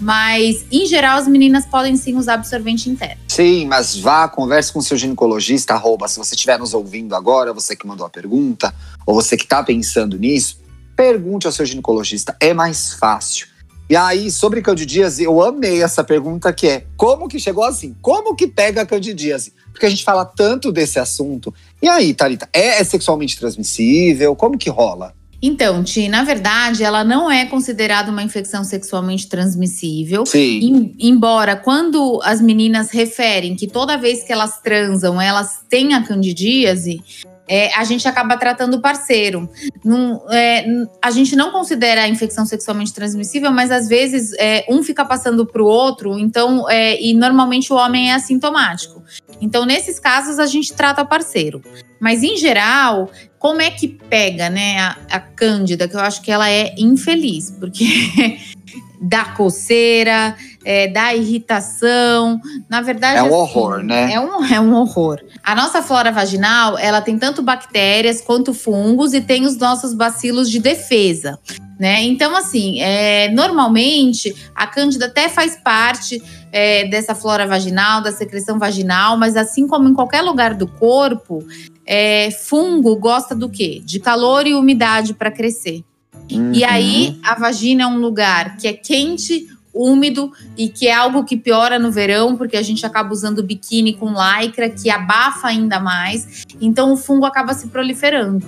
Mas, 0.00 0.64
em 0.72 0.84
geral, 0.84 1.18
as 1.18 1.28
meninas 1.28 1.64
podem 1.64 1.94
sim 1.96 2.16
usar 2.16 2.34
absorvente 2.34 2.90
interno. 2.90 3.20
Sim, 3.28 3.66
mas 3.66 3.96
vá, 3.96 4.28
converse 4.28 4.72
com 4.72 4.80
seu 4.80 4.96
ginecologista, 4.96 5.74
arroba, 5.74 6.08
se 6.08 6.18
você 6.18 6.34
estiver 6.34 6.58
nos 6.58 6.74
ouvindo 6.74 7.14
agora, 7.14 7.52
você 7.52 7.76
que 7.76 7.86
mandou 7.86 8.04
a 8.04 8.10
pergunta, 8.10 8.74
ou 9.06 9.14
você 9.14 9.36
que 9.36 9.44
está 9.44 9.62
pensando 9.62 10.18
nisso, 10.18 10.60
pergunte 10.96 11.46
ao 11.46 11.52
seu 11.52 11.64
ginecologista, 11.64 12.36
é 12.40 12.52
mais 12.52 12.94
fácil. 12.94 13.51
E 13.92 13.96
aí, 13.96 14.30
sobre 14.30 14.62
candidíase, 14.62 15.22
eu 15.22 15.42
amei 15.42 15.82
essa 15.82 16.02
pergunta 16.02 16.50
que 16.50 16.66
é: 16.66 16.86
como 16.96 17.28
que 17.28 17.38
chegou 17.38 17.62
assim? 17.62 17.94
Como 18.00 18.34
que 18.34 18.46
pega 18.46 18.80
a 18.80 18.86
candidíase? 18.86 19.52
Porque 19.70 19.84
a 19.84 19.90
gente 19.90 20.02
fala 20.02 20.24
tanto 20.24 20.72
desse 20.72 20.98
assunto. 20.98 21.52
E 21.82 21.86
aí, 21.86 22.14
Thalita, 22.14 22.48
é, 22.54 22.80
é 22.80 22.84
sexualmente 22.84 23.38
transmissível? 23.38 24.34
Como 24.34 24.56
que 24.56 24.70
rola? 24.70 25.14
Então, 25.42 25.84
Ti, 25.84 26.08
na 26.08 26.24
verdade, 26.24 26.82
ela 26.82 27.04
não 27.04 27.30
é 27.30 27.44
considerada 27.44 28.10
uma 28.10 28.22
infecção 28.22 28.64
sexualmente 28.64 29.28
transmissível. 29.28 30.24
Sim. 30.24 30.60
Em, 30.62 30.96
embora, 30.98 31.54
quando 31.54 32.18
as 32.24 32.40
meninas 32.40 32.90
referem 32.90 33.54
que 33.54 33.66
toda 33.66 33.98
vez 33.98 34.22
que 34.22 34.32
elas 34.32 34.58
transam, 34.62 35.20
elas 35.20 35.66
têm 35.68 35.92
a 35.92 36.02
candidíase, 36.02 37.02
é, 37.48 37.74
a 37.74 37.84
gente 37.84 38.06
acaba 38.06 38.36
tratando 38.36 38.74
o 38.74 38.80
parceiro. 38.80 39.48
Num, 39.84 40.20
é, 40.30 40.64
a 41.00 41.10
gente 41.10 41.34
não 41.34 41.50
considera 41.50 42.02
a 42.02 42.08
infecção 42.08 42.46
sexualmente 42.46 42.92
transmissível, 42.92 43.50
mas 43.50 43.70
às 43.70 43.88
vezes 43.88 44.32
é, 44.38 44.64
um 44.68 44.82
fica 44.82 45.04
passando 45.04 45.44
para 45.46 45.62
o 45.62 45.66
outro, 45.66 46.18
então, 46.18 46.68
é, 46.70 47.00
e 47.00 47.14
normalmente 47.14 47.72
o 47.72 47.76
homem 47.76 48.10
é 48.10 48.14
assintomático. 48.14 49.02
Então, 49.40 49.66
nesses 49.66 49.98
casos, 49.98 50.38
a 50.38 50.46
gente 50.46 50.72
trata 50.72 51.02
o 51.02 51.06
parceiro. 51.06 51.60
Mas, 51.98 52.22
em 52.22 52.36
geral, 52.36 53.10
como 53.38 53.60
é 53.60 53.70
que 53.70 53.88
pega, 53.88 54.48
né, 54.48 54.78
a, 54.78 54.96
a 55.10 55.20
Cândida, 55.20 55.88
que 55.88 55.96
eu 55.96 56.00
acho 56.00 56.22
que 56.22 56.30
ela 56.30 56.48
é 56.48 56.74
infeliz, 56.78 57.50
porque 57.50 57.84
dá 59.02 59.24
coceira, 59.24 60.36
é, 60.64 60.86
dá 60.88 61.14
irritação. 61.14 62.40
Na 62.68 62.80
verdade. 62.80 63.18
É 63.18 63.22
um 63.22 63.26
assim, 63.26 63.34
horror, 63.34 63.82
né? 63.82 64.12
É 64.12 64.20
um, 64.20 64.44
é 64.44 64.60
um 64.60 64.74
horror. 64.74 65.20
A 65.42 65.54
nossa 65.54 65.82
flora 65.82 66.12
vaginal, 66.12 66.78
ela 66.78 67.00
tem 67.00 67.18
tanto 67.18 67.42
bactérias 67.42 68.20
quanto 68.20 68.54
fungos 68.54 69.12
e 69.12 69.20
tem 69.20 69.44
os 69.44 69.56
nossos 69.56 69.92
bacilos 69.92 70.48
de 70.48 70.60
defesa. 70.60 71.38
Né? 71.78 72.04
Então, 72.04 72.36
assim, 72.36 72.80
é, 72.80 73.28
normalmente 73.30 74.32
a 74.54 74.68
cândida 74.68 75.06
até 75.06 75.28
faz 75.28 75.56
parte 75.56 76.22
é, 76.52 76.86
dessa 76.86 77.12
flora 77.12 77.44
vaginal, 77.44 78.00
da 78.00 78.12
secreção 78.12 78.56
vaginal, 78.56 79.16
mas 79.16 79.36
assim 79.36 79.66
como 79.66 79.88
em 79.88 79.94
qualquer 79.94 80.22
lugar 80.22 80.54
do 80.54 80.68
corpo, 80.68 81.44
é, 81.84 82.30
fungo 82.30 82.94
gosta 82.94 83.34
do 83.34 83.48
quê? 83.48 83.82
De 83.84 83.98
calor 83.98 84.46
e 84.46 84.54
umidade 84.54 85.12
para 85.12 85.30
crescer. 85.30 85.82
Uhum. 86.30 86.52
E 86.52 86.64
aí, 86.64 87.18
a 87.22 87.34
vagina 87.34 87.82
é 87.82 87.86
um 87.86 87.98
lugar 87.98 88.56
que 88.56 88.66
é 88.68 88.72
quente, 88.72 89.48
úmido 89.74 90.30
e 90.56 90.68
que 90.68 90.86
é 90.86 90.94
algo 90.94 91.24
que 91.24 91.36
piora 91.36 91.78
no 91.78 91.90
verão, 91.90 92.36
porque 92.36 92.56
a 92.56 92.62
gente 92.62 92.84
acaba 92.84 93.12
usando 93.12 93.42
biquíni 93.42 93.94
com 93.94 94.12
lycra, 94.12 94.68
que 94.68 94.90
abafa 94.90 95.48
ainda 95.48 95.80
mais. 95.80 96.44
Então, 96.60 96.92
o 96.92 96.96
fungo 96.96 97.24
acaba 97.24 97.54
se 97.54 97.68
proliferando. 97.68 98.46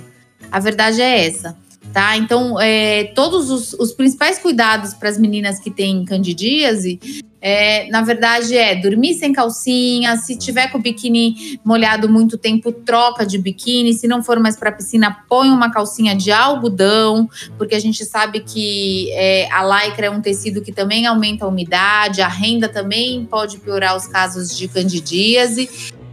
A 0.51 0.61
verdade 0.61 1.01
é 1.01 1.27
essa. 1.27 1.57
Tá? 1.95 2.17
Então, 2.17 2.61
é, 2.61 3.05
todos 3.15 3.51
os, 3.51 3.73
os 3.75 3.93
principais 3.93 4.39
cuidados 4.39 4.93
para 4.93 5.09
as 5.09 5.17
meninas 5.17 5.61
que 5.61 5.71
têm 5.71 6.05
candidíase 6.05 6.99
é, 7.47 7.91
na 7.91 8.01
verdade, 8.01 8.57
é 8.57 8.75
dormir 8.75 9.13
sem 9.13 9.31
calcinha. 9.31 10.17
Se 10.17 10.35
tiver 10.35 10.69
com 10.69 10.79
o 10.79 10.81
biquíni 10.81 11.61
molhado 11.63 12.09
muito 12.09 12.39
tempo, 12.39 12.73
troca 12.73 13.27
de 13.27 13.37
biquíni. 13.37 13.93
Se 13.93 14.09
não 14.09 14.25
for 14.25 14.41
mais 14.41 14.57
para 14.57 14.73
piscina, 14.73 15.15
põe 15.29 15.51
uma 15.51 15.71
calcinha 15.71 16.17
de 16.17 16.33
algodão, 16.33 17.29
porque 17.59 17.75
a 17.75 17.79
gente 17.79 18.03
sabe 18.07 18.41
que 18.41 19.13
é, 19.13 19.47
a 19.53 19.63
lycra 19.63 20.07
é 20.07 20.11
um 20.11 20.23
tecido 20.23 20.63
que 20.63 20.73
também 20.73 21.07
aumenta 21.07 21.45
a 21.45 21.49
umidade. 21.49 22.23
A 22.23 22.29
renda 22.29 22.67
também 22.67 23.27
pode 23.27 23.59
piorar 23.59 23.95
os 23.95 24.07
casos 24.07 24.57
de 24.57 24.67
candidíase. 24.67 25.69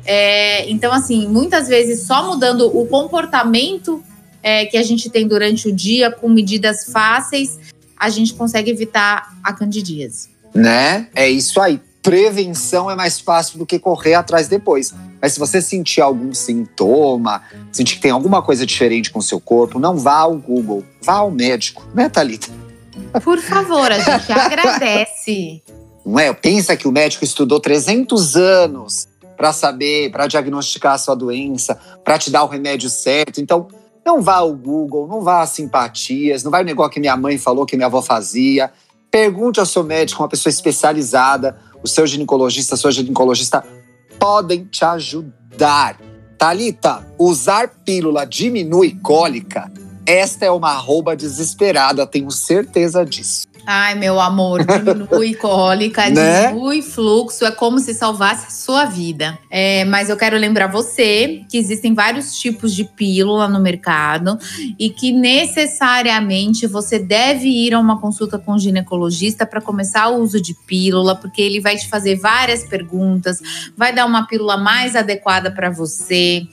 É, 0.05 0.69
então, 0.69 0.91
assim, 0.91 1.29
muitas 1.29 1.69
vezes 1.69 2.05
só 2.05 2.27
mudando 2.27 2.67
o 2.77 2.85
comportamento 2.87 4.03
é, 4.43 4.65
que 4.65 4.77
a 4.77 4.83
gente 4.83 5.09
tem 5.09 5.27
durante 5.27 5.67
o 5.67 5.71
dia 5.71 6.11
com 6.11 6.29
medidas 6.29 6.85
fáceis, 6.91 7.59
a 7.97 8.09
gente 8.09 8.33
consegue 8.33 8.71
evitar 8.71 9.35
a 9.43 9.53
candidíase. 9.53 10.29
Né? 10.53 11.07
É 11.15 11.29
isso 11.29 11.61
aí. 11.61 11.79
Prevenção 12.01 12.89
é 12.89 12.95
mais 12.95 13.19
fácil 13.19 13.59
do 13.59 13.65
que 13.65 13.77
correr 13.77 14.15
atrás 14.15 14.47
depois. 14.47 14.91
Mas 15.21 15.33
se 15.33 15.39
você 15.39 15.61
sentir 15.61 16.01
algum 16.01 16.33
sintoma, 16.33 17.43
sentir 17.71 17.95
que 17.95 18.01
tem 18.01 18.09
alguma 18.09 18.41
coisa 18.41 18.65
diferente 18.65 19.11
com 19.11 19.19
o 19.19 19.21
seu 19.21 19.39
corpo, 19.39 19.77
não 19.77 19.95
vá 19.95 20.17
ao 20.17 20.35
Google, 20.35 20.83
vá 21.01 21.17
ao 21.17 21.29
médico, 21.29 21.87
né, 21.93 22.09
Thalita? 22.09 22.47
Por 23.23 23.39
favor, 23.39 23.91
a 23.91 23.99
gente 23.99 24.31
agradece. 24.33 25.61
Não 26.03 26.19
é? 26.19 26.33
Pensa 26.33 26.75
que 26.75 26.87
o 26.87 26.91
médico 26.91 27.23
estudou 27.23 27.59
300 27.59 28.35
anos 28.35 29.07
para 29.37 29.53
saber, 29.53 30.11
para 30.11 30.27
diagnosticar 30.27 30.93
a 30.93 30.97
sua 30.97 31.15
doença, 31.15 31.75
para 32.03 32.17
te 32.17 32.31
dar 32.31 32.43
o 32.43 32.47
remédio 32.47 32.89
certo. 32.89 33.39
Então, 33.39 33.67
não 34.11 34.21
vá 34.21 34.35
ao 34.35 34.53
Google, 34.53 35.07
não 35.07 35.21
vá 35.21 35.41
a 35.41 35.45
simpatias, 35.45 36.43
não 36.43 36.51
vai 36.51 36.63
o 36.63 36.65
negócio 36.65 36.91
que 36.91 36.99
minha 36.99 37.15
mãe 37.15 37.37
falou 37.37 37.65
que 37.65 37.77
minha 37.77 37.85
avó 37.85 38.01
fazia. 38.01 38.69
Pergunte 39.09 39.59
ao 39.59 39.65
seu 39.65 39.85
médico, 39.85 40.21
uma 40.21 40.27
pessoa 40.27 40.51
especializada, 40.51 41.57
o 41.81 41.87
seu 41.87 42.05
ginecologista, 42.05 42.75
a 42.75 42.77
sua 42.77 42.91
ginecologista 42.91 43.63
podem 44.19 44.65
te 44.65 44.83
ajudar. 44.83 45.97
Talita, 46.37 47.07
usar 47.17 47.69
pílula 47.85 48.25
diminui 48.25 48.99
cólica? 49.01 49.71
Esta 50.05 50.45
é 50.45 50.51
uma 50.51 50.71
arroba 50.71 51.15
desesperada, 51.15 52.05
tenho 52.05 52.31
certeza 52.31 53.05
disso. 53.05 53.47
Ai, 53.65 53.95
meu 53.95 54.19
amor, 54.19 54.63
diminui 54.65 55.33
cólica, 55.35 56.09
né? 56.09 56.47
diminui 56.47 56.81
fluxo, 56.81 57.45
é 57.45 57.51
como 57.51 57.79
se 57.79 57.93
salvasse 57.93 58.47
a 58.47 58.49
sua 58.49 58.85
vida. 58.85 59.37
É, 59.49 59.85
mas 59.85 60.09
eu 60.09 60.17
quero 60.17 60.37
lembrar 60.37 60.67
você 60.67 61.41
que 61.49 61.57
existem 61.57 61.93
vários 61.93 62.35
tipos 62.35 62.73
de 62.73 62.83
pílula 62.83 63.47
no 63.47 63.59
mercado 63.59 64.37
e 64.79 64.89
que 64.89 65.11
necessariamente 65.11 66.65
você 66.67 66.97
deve 66.97 67.47
ir 67.47 67.73
a 67.73 67.79
uma 67.79 67.99
consulta 67.99 68.39
com 68.39 68.53
o 68.53 68.59
ginecologista 68.59 69.45
para 69.45 69.61
começar 69.61 70.09
o 70.09 70.17
uso 70.17 70.41
de 70.41 70.53
pílula, 70.53 71.15
porque 71.15 71.41
ele 71.41 71.59
vai 71.59 71.75
te 71.75 71.87
fazer 71.87 72.15
várias 72.15 72.63
perguntas, 72.63 73.39
vai 73.77 73.93
dar 73.93 74.05
uma 74.05 74.27
pílula 74.27 74.57
mais 74.57 74.95
adequada 74.95 75.51
para 75.51 75.69
você. 75.69 76.47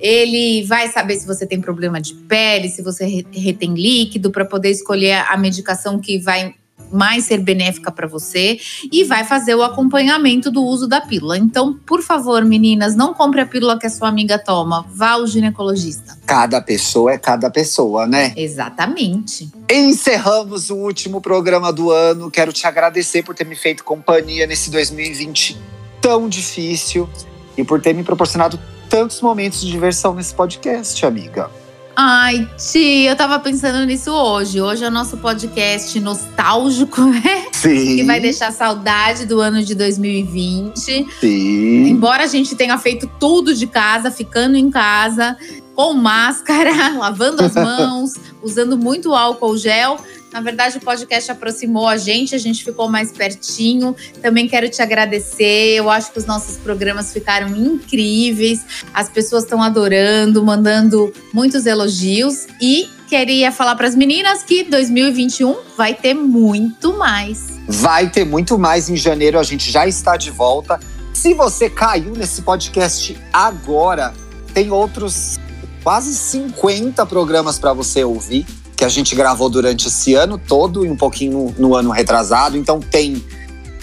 Ele 0.00 0.64
vai 0.64 0.88
saber 0.88 1.16
se 1.16 1.26
você 1.26 1.46
tem 1.46 1.60
problema 1.60 2.00
de 2.00 2.14
pele, 2.14 2.68
se 2.68 2.82
você 2.82 3.24
retém 3.32 3.74
líquido, 3.74 4.30
para 4.30 4.44
poder 4.44 4.70
escolher 4.70 5.24
a 5.28 5.36
medicação 5.36 5.98
que 5.98 6.18
vai 6.18 6.54
mais 6.92 7.24
ser 7.24 7.38
benéfica 7.38 7.90
para 7.90 8.06
você 8.06 8.58
e 8.90 9.04
vai 9.04 9.24
fazer 9.24 9.54
o 9.54 9.62
acompanhamento 9.62 10.50
do 10.50 10.62
uso 10.62 10.88
da 10.88 11.00
pílula. 11.00 11.38
Então, 11.38 11.78
por 11.86 12.02
favor, 12.02 12.44
meninas, 12.44 12.94
não 12.94 13.14
compre 13.14 13.40
a 13.40 13.46
pílula 13.46 13.78
que 13.78 13.86
a 13.86 13.90
sua 13.90 14.08
amiga 14.08 14.38
toma, 14.38 14.84
vá 14.92 15.10
ao 15.10 15.26
ginecologista. 15.26 16.18
Cada 16.26 16.60
pessoa 16.60 17.12
é 17.12 17.18
cada 17.18 17.50
pessoa, 17.50 18.06
né? 18.06 18.32
Exatamente. 18.36 19.50
Encerramos 19.70 20.70
o 20.70 20.76
último 20.76 21.20
programa 21.20 21.72
do 21.72 21.90
ano. 21.90 22.30
Quero 22.30 22.52
te 22.52 22.66
agradecer 22.66 23.22
por 23.22 23.34
ter 23.34 23.44
me 23.44 23.56
feito 23.56 23.84
companhia 23.84 24.46
nesse 24.46 24.70
2020 24.70 25.56
tão 26.00 26.28
difícil 26.28 27.08
e 27.56 27.62
por 27.62 27.80
ter 27.80 27.94
me 27.94 28.02
proporcionado 28.02 28.58
tantos 28.90 29.20
momentos 29.20 29.60
de 29.60 29.70
diversão 29.70 30.12
nesse 30.12 30.34
podcast, 30.34 31.06
amiga. 31.06 31.48
Ai, 31.94 32.48
tia, 32.56 33.10
eu 33.10 33.16
tava 33.16 33.38
pensando 33.38 33.84
nisso 33.86 34.10
hoje. 34.10 34.60
Hoje 34.60 34.84
é 34.84 34.88
o 34.88 34.90
nosso 34.90 35.16
podcast 35.18 35.98
nostálgico, 36.00 37.00
né? 37.06 37.46
Sim. 37.52 37.96
Que 37.96 38.04
vai 38.04 38.18
deixar 38.18 38.50
saudade 38.52 39.26
do 39.26 39.40
ano 39.40 39.62
de 39.62 39.74
2020. 39.76 41.06
Sim. 41.20 41.88
Embora 41.88 42.24
a 42.24 42.26
gente 42.26 42.56
tenha 42.56 42.76
feito 42.78 43.08
tudo 43.20 43.54
de 43.54 43.66
casa, 43.66 44.10
ficando 44.10 44.56
em 44.56 44.70
casa, 44.70 45.36
com 45.74 45.94
máscara, 45.94 46.90
lavando 46.98 47.44
as 47.44 47.54
mãos, 47.56 48.14
usando 48.42 48.76
muito 48.76 49.14
álcool 49.14 49.56
gel. 49.56 49.98
Na 50.32 50.40
verdade, 50.40 50.78
o 50.78 50.80
podcast 50.80 51.30
aproximou 51.30 51.88
a 51.88 51.96
gente, 51.96 52.34
a 52.34 52.38
gente 52.38 52.64
ficou 52.64 52.88
mais 52.88 53.10
pertinho. 53.10 53.96
Também 54.22 54.46
quero 54.46 54.68
te 54.68 54.80
agradecer. 54.80 55.74
Eu 55.74 55.90
acho 55.90 56.12
que 56.12 56.18
os 56.18 56.24
nossos 56.24 56.56
programas 56.56 57.12
ficaram 57.12 57.48
incríveis. 57.48 58.64
As 58.94 59.08
pessoas 59.08 59.42
estão 59.42 59.60
adorando, 59.60 60.44
mandando 60.44 61.12
muitos 61.34 61.66
elogios. 61.66 62.46
E 62.60 62.88
queria 63.08 63.50
falar 63.50 63.74
para 63.74 63.88
as 63.88 63.96
meninas 63.96 64.44
que 64.44 64.62
2021 64.62 65.56
vai 65.76 65.94
ter 65.94 66.14
muito 66.14 66.96
mais. 66.96 67.58
Vai 67.66 68.08
ter 68.08 68.24
muito 68.24 68.56
mais 68.56 68.88
em 68.88 68.96
janeiro, 68.96 69.38
a 69.38 69.42
gente 69.42 69.70
já 69.70 69.86
está 69.86 70.16
de 70.16 70.30
volta. 70.30 70.78
Se 71.12 71.34
você 71.34 71.68
caiu 71.68 72.12
nesse 72.12 72.42
podcast 72.42 73.18
agora, 73.32 74.14
tem 74.54 74.70
outros 74.70 75.38
quase 75.82 76.14
50 76.14 77.04
programas 77.06 77.58
para 77.58 77.72
você 77.72 78.04
ouvir 78.04 78.46
que 78.80 78.84
a 78.86 78.88
gente 78.88 79.14
gravou 79.14 79.50
durante 79.50 79.88
esse 79.88 80.14
ano 80.14 80.38
todo 80.38 80.86
e 80.86 80.90
um 80.90 80.96
pouquinho 80.96 81.54
no, 81.58 81.68
no 81.68 81.74
ano 81.74 81.90
retrasado. 81.90 82.56
Então 82.56 82.80
tem 82.80 83.22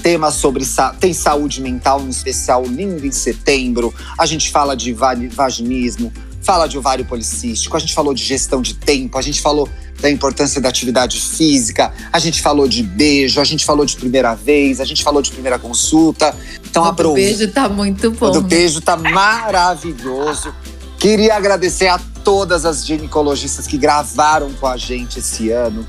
temas 0.02 0.34
sobre 0.34 0.66
tem 1.00 1.14
saúde 1.14 1.62
mental, 1.62 2.02
um 2.02 2.10
especial 2.10 2.64
lindo 2.66 3.06
em 3.06 3.12
setembro. 3.12 3.94
A 4.18 4.26
gente 4.26 4.50
fala 4.50 4.76
de 4.76 4.92
vaginismo, 4.92 6.12
fala 6.42 6.66
de 6.66 6.80
ovário 6.80 7.06
policístico, 7.06 7.78
a 7.78 7.80
gente 7.80 7.94
falou 7.94 8.12
de 8.12 8.24
gestão 8.24 8.60
de 8.60 8.74
tempo, 8.74 9.20
a 9.20 9.22
gente 9.22 9.40
falou 9.40 9.70
da 10.02 10.10
importância 10.10 10.60
da 10.60 10.70
atividade 10.70 11.22
física, 11.22 11.94
a 12.12 12.18
gente 12.18 12.42
falou 12.42 12.68
de 12.68 12.82
beijo, 12.82 13.40
a 13.40 13.44
gente 13.44 13.64
falou 13.64 13.86
de 13.86 13.96
primeira 13.96 14.34
vez, 14.34 14.82
a 14.82 14.86
gente 14.86 15.04
falou 15.04 15.22
de 15.22 15.30
primeira 15.30 15.60
consulta. 15.60 16.36
Então 16.68 16.84
o 16.84 16.92
do 16.92 17.14
beijo 17.14 17.48
tá 17.52 17.70
muito 17.70 18.10
bom. 18.10 18.30
O 18.30 18.32
do 18.32 18.42
beijo 18.42 18.82
tá 18.82 18.98
maravilhoso. 18.98 20.52
Queria 20.98 21.36
agradecer 21.36 21.86
a 21.86 22.00
todas 22.28 22.66
as 22.66 22.86
ginecologistas 22.86 23.66
que 23.66 23.78
gravaram 23.78 24.52
com 24.60 24.68
a 24.68 24.76
gente 24.76 25.20
esse 25.20 25.50
ano. 25.50 25.88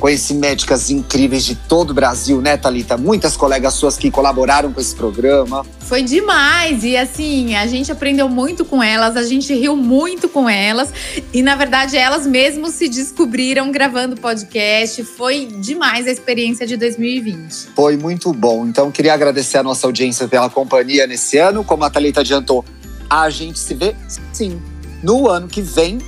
Conheci 0.00 0.32
médicas 0.32 0.88
incríveis 0.88 1.44
de 1.44 1.54
todo 1.54 1.90
o 1.90 1.94
Brasil, 1.94 2.40
né, 2.40 2.56
Thalita? 2.56 2.96
Muitas 2.96 3.36
colegas 3.36 3.74
suas 3.74 3.98
que 3.98 4.10
colaboraram 4.10 4.72
com 4.72 4.80
esse 4.80 4.94
programa. 4.94 5.66
Foi 5.80 6.02
demais! 6.02 6.82
E 6.82 6.96
assim, 6.96 7.56
a 7.56 7.66
gente 7.66 7.92
aprendeu 7.92 8.26
muito 8.26 8.64
com 8.64 8.82
elas, 8.82 9.18
a 9.18 9.22
gente 9.22 9.52
riu 9.52 9.76
muito 9.76 10.30
com 10.30 10.48
elas. 10.48 10.90
E 11.30 11.42
na 11.42 11.54
verdade, 11.54 11.94
elas 11.94 12.26
mesmas 12.26 12.72
se 12.72 12.88
descobriram 12.88 13.70
gravando 13.70 14.16
podcast. 14.16 15.04
Foi 15.04 15.44
demais 15.44 16.06
a 16.06 16.10
experiência 16.10 16.66
de 16.66 16.78
2020. 16.78 17.68
Foi 17.76 17.98
muito 17.98 18.32
bom. 18.32 18.66
Então, 18.66 18.90
queria 18.90 19.12
agradecer 19.12 19.58
a 19.58 19.62
nossa 19.62 19.86
audiência 19.86 20.26
pela 20.26 20.48
companhia 20.48 21.06
nesse 21.06 21.36
ano. 21.36 21.62
Como 21.62 21.84
a 21.84 21.90
Thalita 21.90 22.20
adiantou, 22.20 22.64
a 23.10 23.28
gente 23.28 23.58
se 23.58 23.74
vê 23.74 23.94
sim 24.32 24.58
no 25.06 25.28
ano 25.28 25.46
que 25.46 25.62
vem 25.62 25.98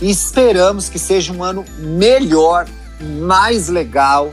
e 0.00 0.10
esperamos 0.10 0.88
que 0.88 0.98
seja 0.98 1.30
um 1.30 1.44
ano 1.44 1.62
melhor, 1.78 2.66
mais 3.20 3.68
legal 3.68 4.30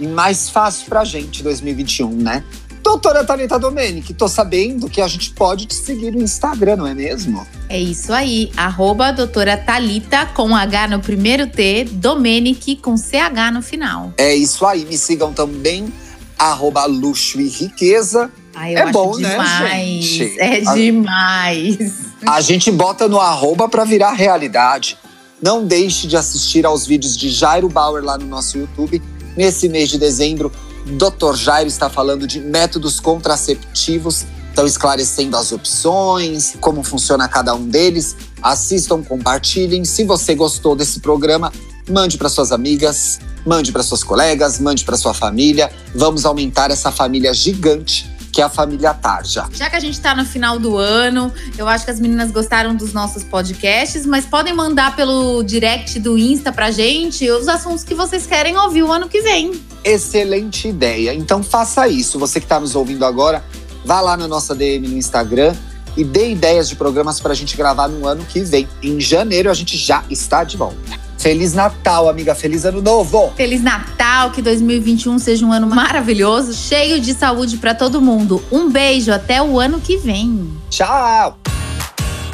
e 0.00 0.06
mais 0.06 0.48
fácil 0.48 0.86
pra 0.88 1.04
gente 1.04 1.42
2021, 1.42 2.10
né? 2.10 2.42
Doutora 2.82 3.22
Thalita 3.22 3.58
Domenic, 3.58 4.14
tô 4.14 4.28
sabendo 4.28 4.88
que 4.88 5.02
a 5.02 5.08
gente 5.08 5.30
pode 5.30 5.66
te 5.66 5.74
seguir 5.74 6.12
no 6.12 6.22
Instagram, 6.22 6.76
não 6.76 6.86
é 6.86 6.94
mesmo? 6.94 7.46
É 7.68 7.78
isso 7.78 8.12
aí, 8.12 8.50
arroba 8.56 9.12
doutora 9.12 9.58
Thalita 9.58 10.24
com 10.26 10.56
H 10.56 10.88
no 10.88 11.00
primeiro 11.00 11.46
T, 11.46 11.84
Domenic 11.84 12.76
com 12.76 12.96
CH 12.96 13.52
no 13.52 13.60
final. 13.60 14.14
É 14.16 14.34
isso 14.34 14.64
aí, 14.64 14.86
me 14.86 14.96
sigam 14.96 15.32
também, 15.34 15.92
arroba 16.38 16.86
luxo 16.86 17.40
e 17.40 17.48
riqueza 17.48 18.30
Ai, 18.54 18.74
é 18.74 18.90
bom, 18.90 19.18
né, 19.18 19.36
gente? 19.68 20.40
É 20.40 20.66
a, 20.66 20.74
demais. 20.74 22.05
A 22.28 22.40
gente 22.40 22.72
bota 22.72 23.06
no 23.06 23.20
arroba 23.20 23.68
pra 23.68 23.84
virar 23.84 24.10
realidade. 24.10 24.98
Não 25.40 25.64
deixe 25.64 26.08
de 26.08 26.16
assistir 26.16 26.66
aos 26.66 26.84
vídeos 26.84 27.16
de 27.16 27.30
Jairo 27.30 27.68
Bauer 27.68 28.02
lá 28.02 28.18
no 28.18 28.26
nosso 28.26 28.58
YouTube. 28.58 29.00
Nesse 29.36 29.68
mês 29.68 29.88
de 29.88 29.96
dezembro, 29.96 30.50
Dr. 30.86 31.36
Jairo 31.36 31.68
está 31.68 31.88
falando 31.88 32.26
de 32.26 32.40
métodos 32.40 32.98
contraceptivos, 32.98 34.26
estão 34.48 34.66
esclarecendo 34.66 35.36
as 35.36 35.52
opções, 35.52 36.56
como 36.60 36.82
funciona 36.82 37.28
cada 37.28 37.54
um 37.54 37.64
deles. 37.68 38.16
Assistam, 38.42 39.04
compartilhem. 39.04 39.84
Se 39.84 40.02
você 40.02 40.34
gostou 40.34 40.74
desse 40.74 40.98
programa, 40.98 41.52
mande 41.88 42.18
para 42.18 42.28
suas 42.28 42.50
amigas, 42.50 43.20
mande 43.46 43.70
para 43.70 43.84
suas 43.84 44.02
colegas, 44.02 44.58
mande 44.58 44.84
para 44.84 44.96
sua 44.96 45.14
família. 45.14 45.70
Vamos 45.94 46.26
aumentar 46.26 46.72
essa 46.72 46.90
família 46.90 47.32
gigante 47.32 48.15
que 48.36 48.42
é 48.42 48.44
a 48.44 48.50
família 48.50 48.92
Tarja. 48.92 49.48
Já 49.50 49.70
que 49.70 49.76
a 49.76 49.80
gente 49.80 49.94
está 49.94 50.14
no 50.14 50.22
final 50.22 50.58
do 50.58 50.76
ano, 50.76 51.32
eu 51.56 51.66
acho 51.66 51.86
que 51.86 51.90
as 51.90 51.98
meninas 51.98 52.30
gostaram 52.30 52.74
dos 52.74 52.92
nossos 52.92 53.24
podcasts, 53.24 54.04
mas 54.04 54.26
podem 54.26 54.52
mandar 54.52 54.94
pelo 54.94 55.42
direct 55.42 55.98
do 55.98 56.18
Insta 56.18 56.52
pra 56.52 56.70
gente 56.70 57.30
os 57.30 57.48
assuntos 57.48 57.82
que 57.82 57.94
vocês 57.94 58.26
querem 58.26 58.54
ouvir 58.58 58.82
o 58.82 58.92
ano 58.92 59.08
que 59.08 59.22
vem. 59.22 59.58
Excelente 59.82 60.68
ideia. 60.68 61.14
Então 61.14 61.42
faça 61.42 61.88
isso. 61.88 62.18
Você 62.18 62.38
que 62.38 62.44
está 62.44 62.60
nos 62.60 62.76
ouvindo 62.76 63.06
agora, 63.06 63.42
vá 63.86 64.02
lá 64.02 64.18
na 64.18 64.28
nossa 64.28 64.54
DM 64.54 64.86
no 64.86 64.98
Instagram 64.98 65.56
e 65.96 66.04
dê 66.04 66.32
ideias 66.32 66.68
de 66.68 66.76
programas 66.76 67.18
para 67.18 67.32
a 67.32 67.34
gente 67.34 67.56
gravar 67.56 67.88
no 67.88 68.06
ano 68.06 68.22
que 68.22 68.42
vem. 68.42 68.68
Em 68.82 69.00
janeiro 69.00 69.50
a 69.50 69.54
gente 69.54 69.78
já 69.78 70.04
está 70.10 70.44
de 70.44 70.58
volta. 70.58 71.05
Feliz 71.26 71.54
Natal, 71.54 72.08
amiga. 72.08 72.36
Feliz 72.36 72.64
Ano 72.64 72.80
Novo. 72.80 73.32
Feliz 73.34 73.60
Natal, 73.60 74.30
que 74.30 74.40
2021 74.40 75.18
seja 75.18 75.44
um 75.44 75.52
ano 75.52 75.66
maravilhoso, 75.66 76.54
cheio 76.54 77.00
de 77.00 77.12
saúde 77.12 77.56
para 77.56 77.74
todo 77.74 78.00
mundo. 78.00 78.40
Um 78.48 78.70
beijo, 78.70 79.10
até 79.10 79.42
o 79.42 79.58
ano 79.58 79.80
que 79.80 79.96
vem. 79.96 80.48
Tchau. 80.70 81.36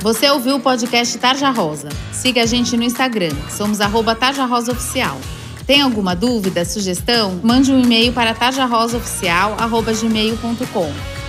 Você 0.02 0.28
ouviu 0.28 0.56
o 0.56 0.60
podcast 0.60 1.16
Tarja 1.16 1.48
Rosa? 1.48 1.88
Siga 2.12 2.42
a 2.42 2.46
gente 2.46 2.76
no 2.76 2.82
Instagram. 2.82 3.34
Somos 3.48 3.80
arroba 3.80 4.14
Tarja 4.14 4.44
Rosa 4.44 4.72
Oficial. 4.72 5.16
Tem 5.66 5.80
alguma 5.80 6.14
dúvida, 6.14 6.62
sugestão? 6.66 7.40
Mande 7.42 7.72
um 7.72 7.80
e-mail 7.80 8.12
para 8.12 8.34
tarjarosaoficial.gmail.com 8.34 11.21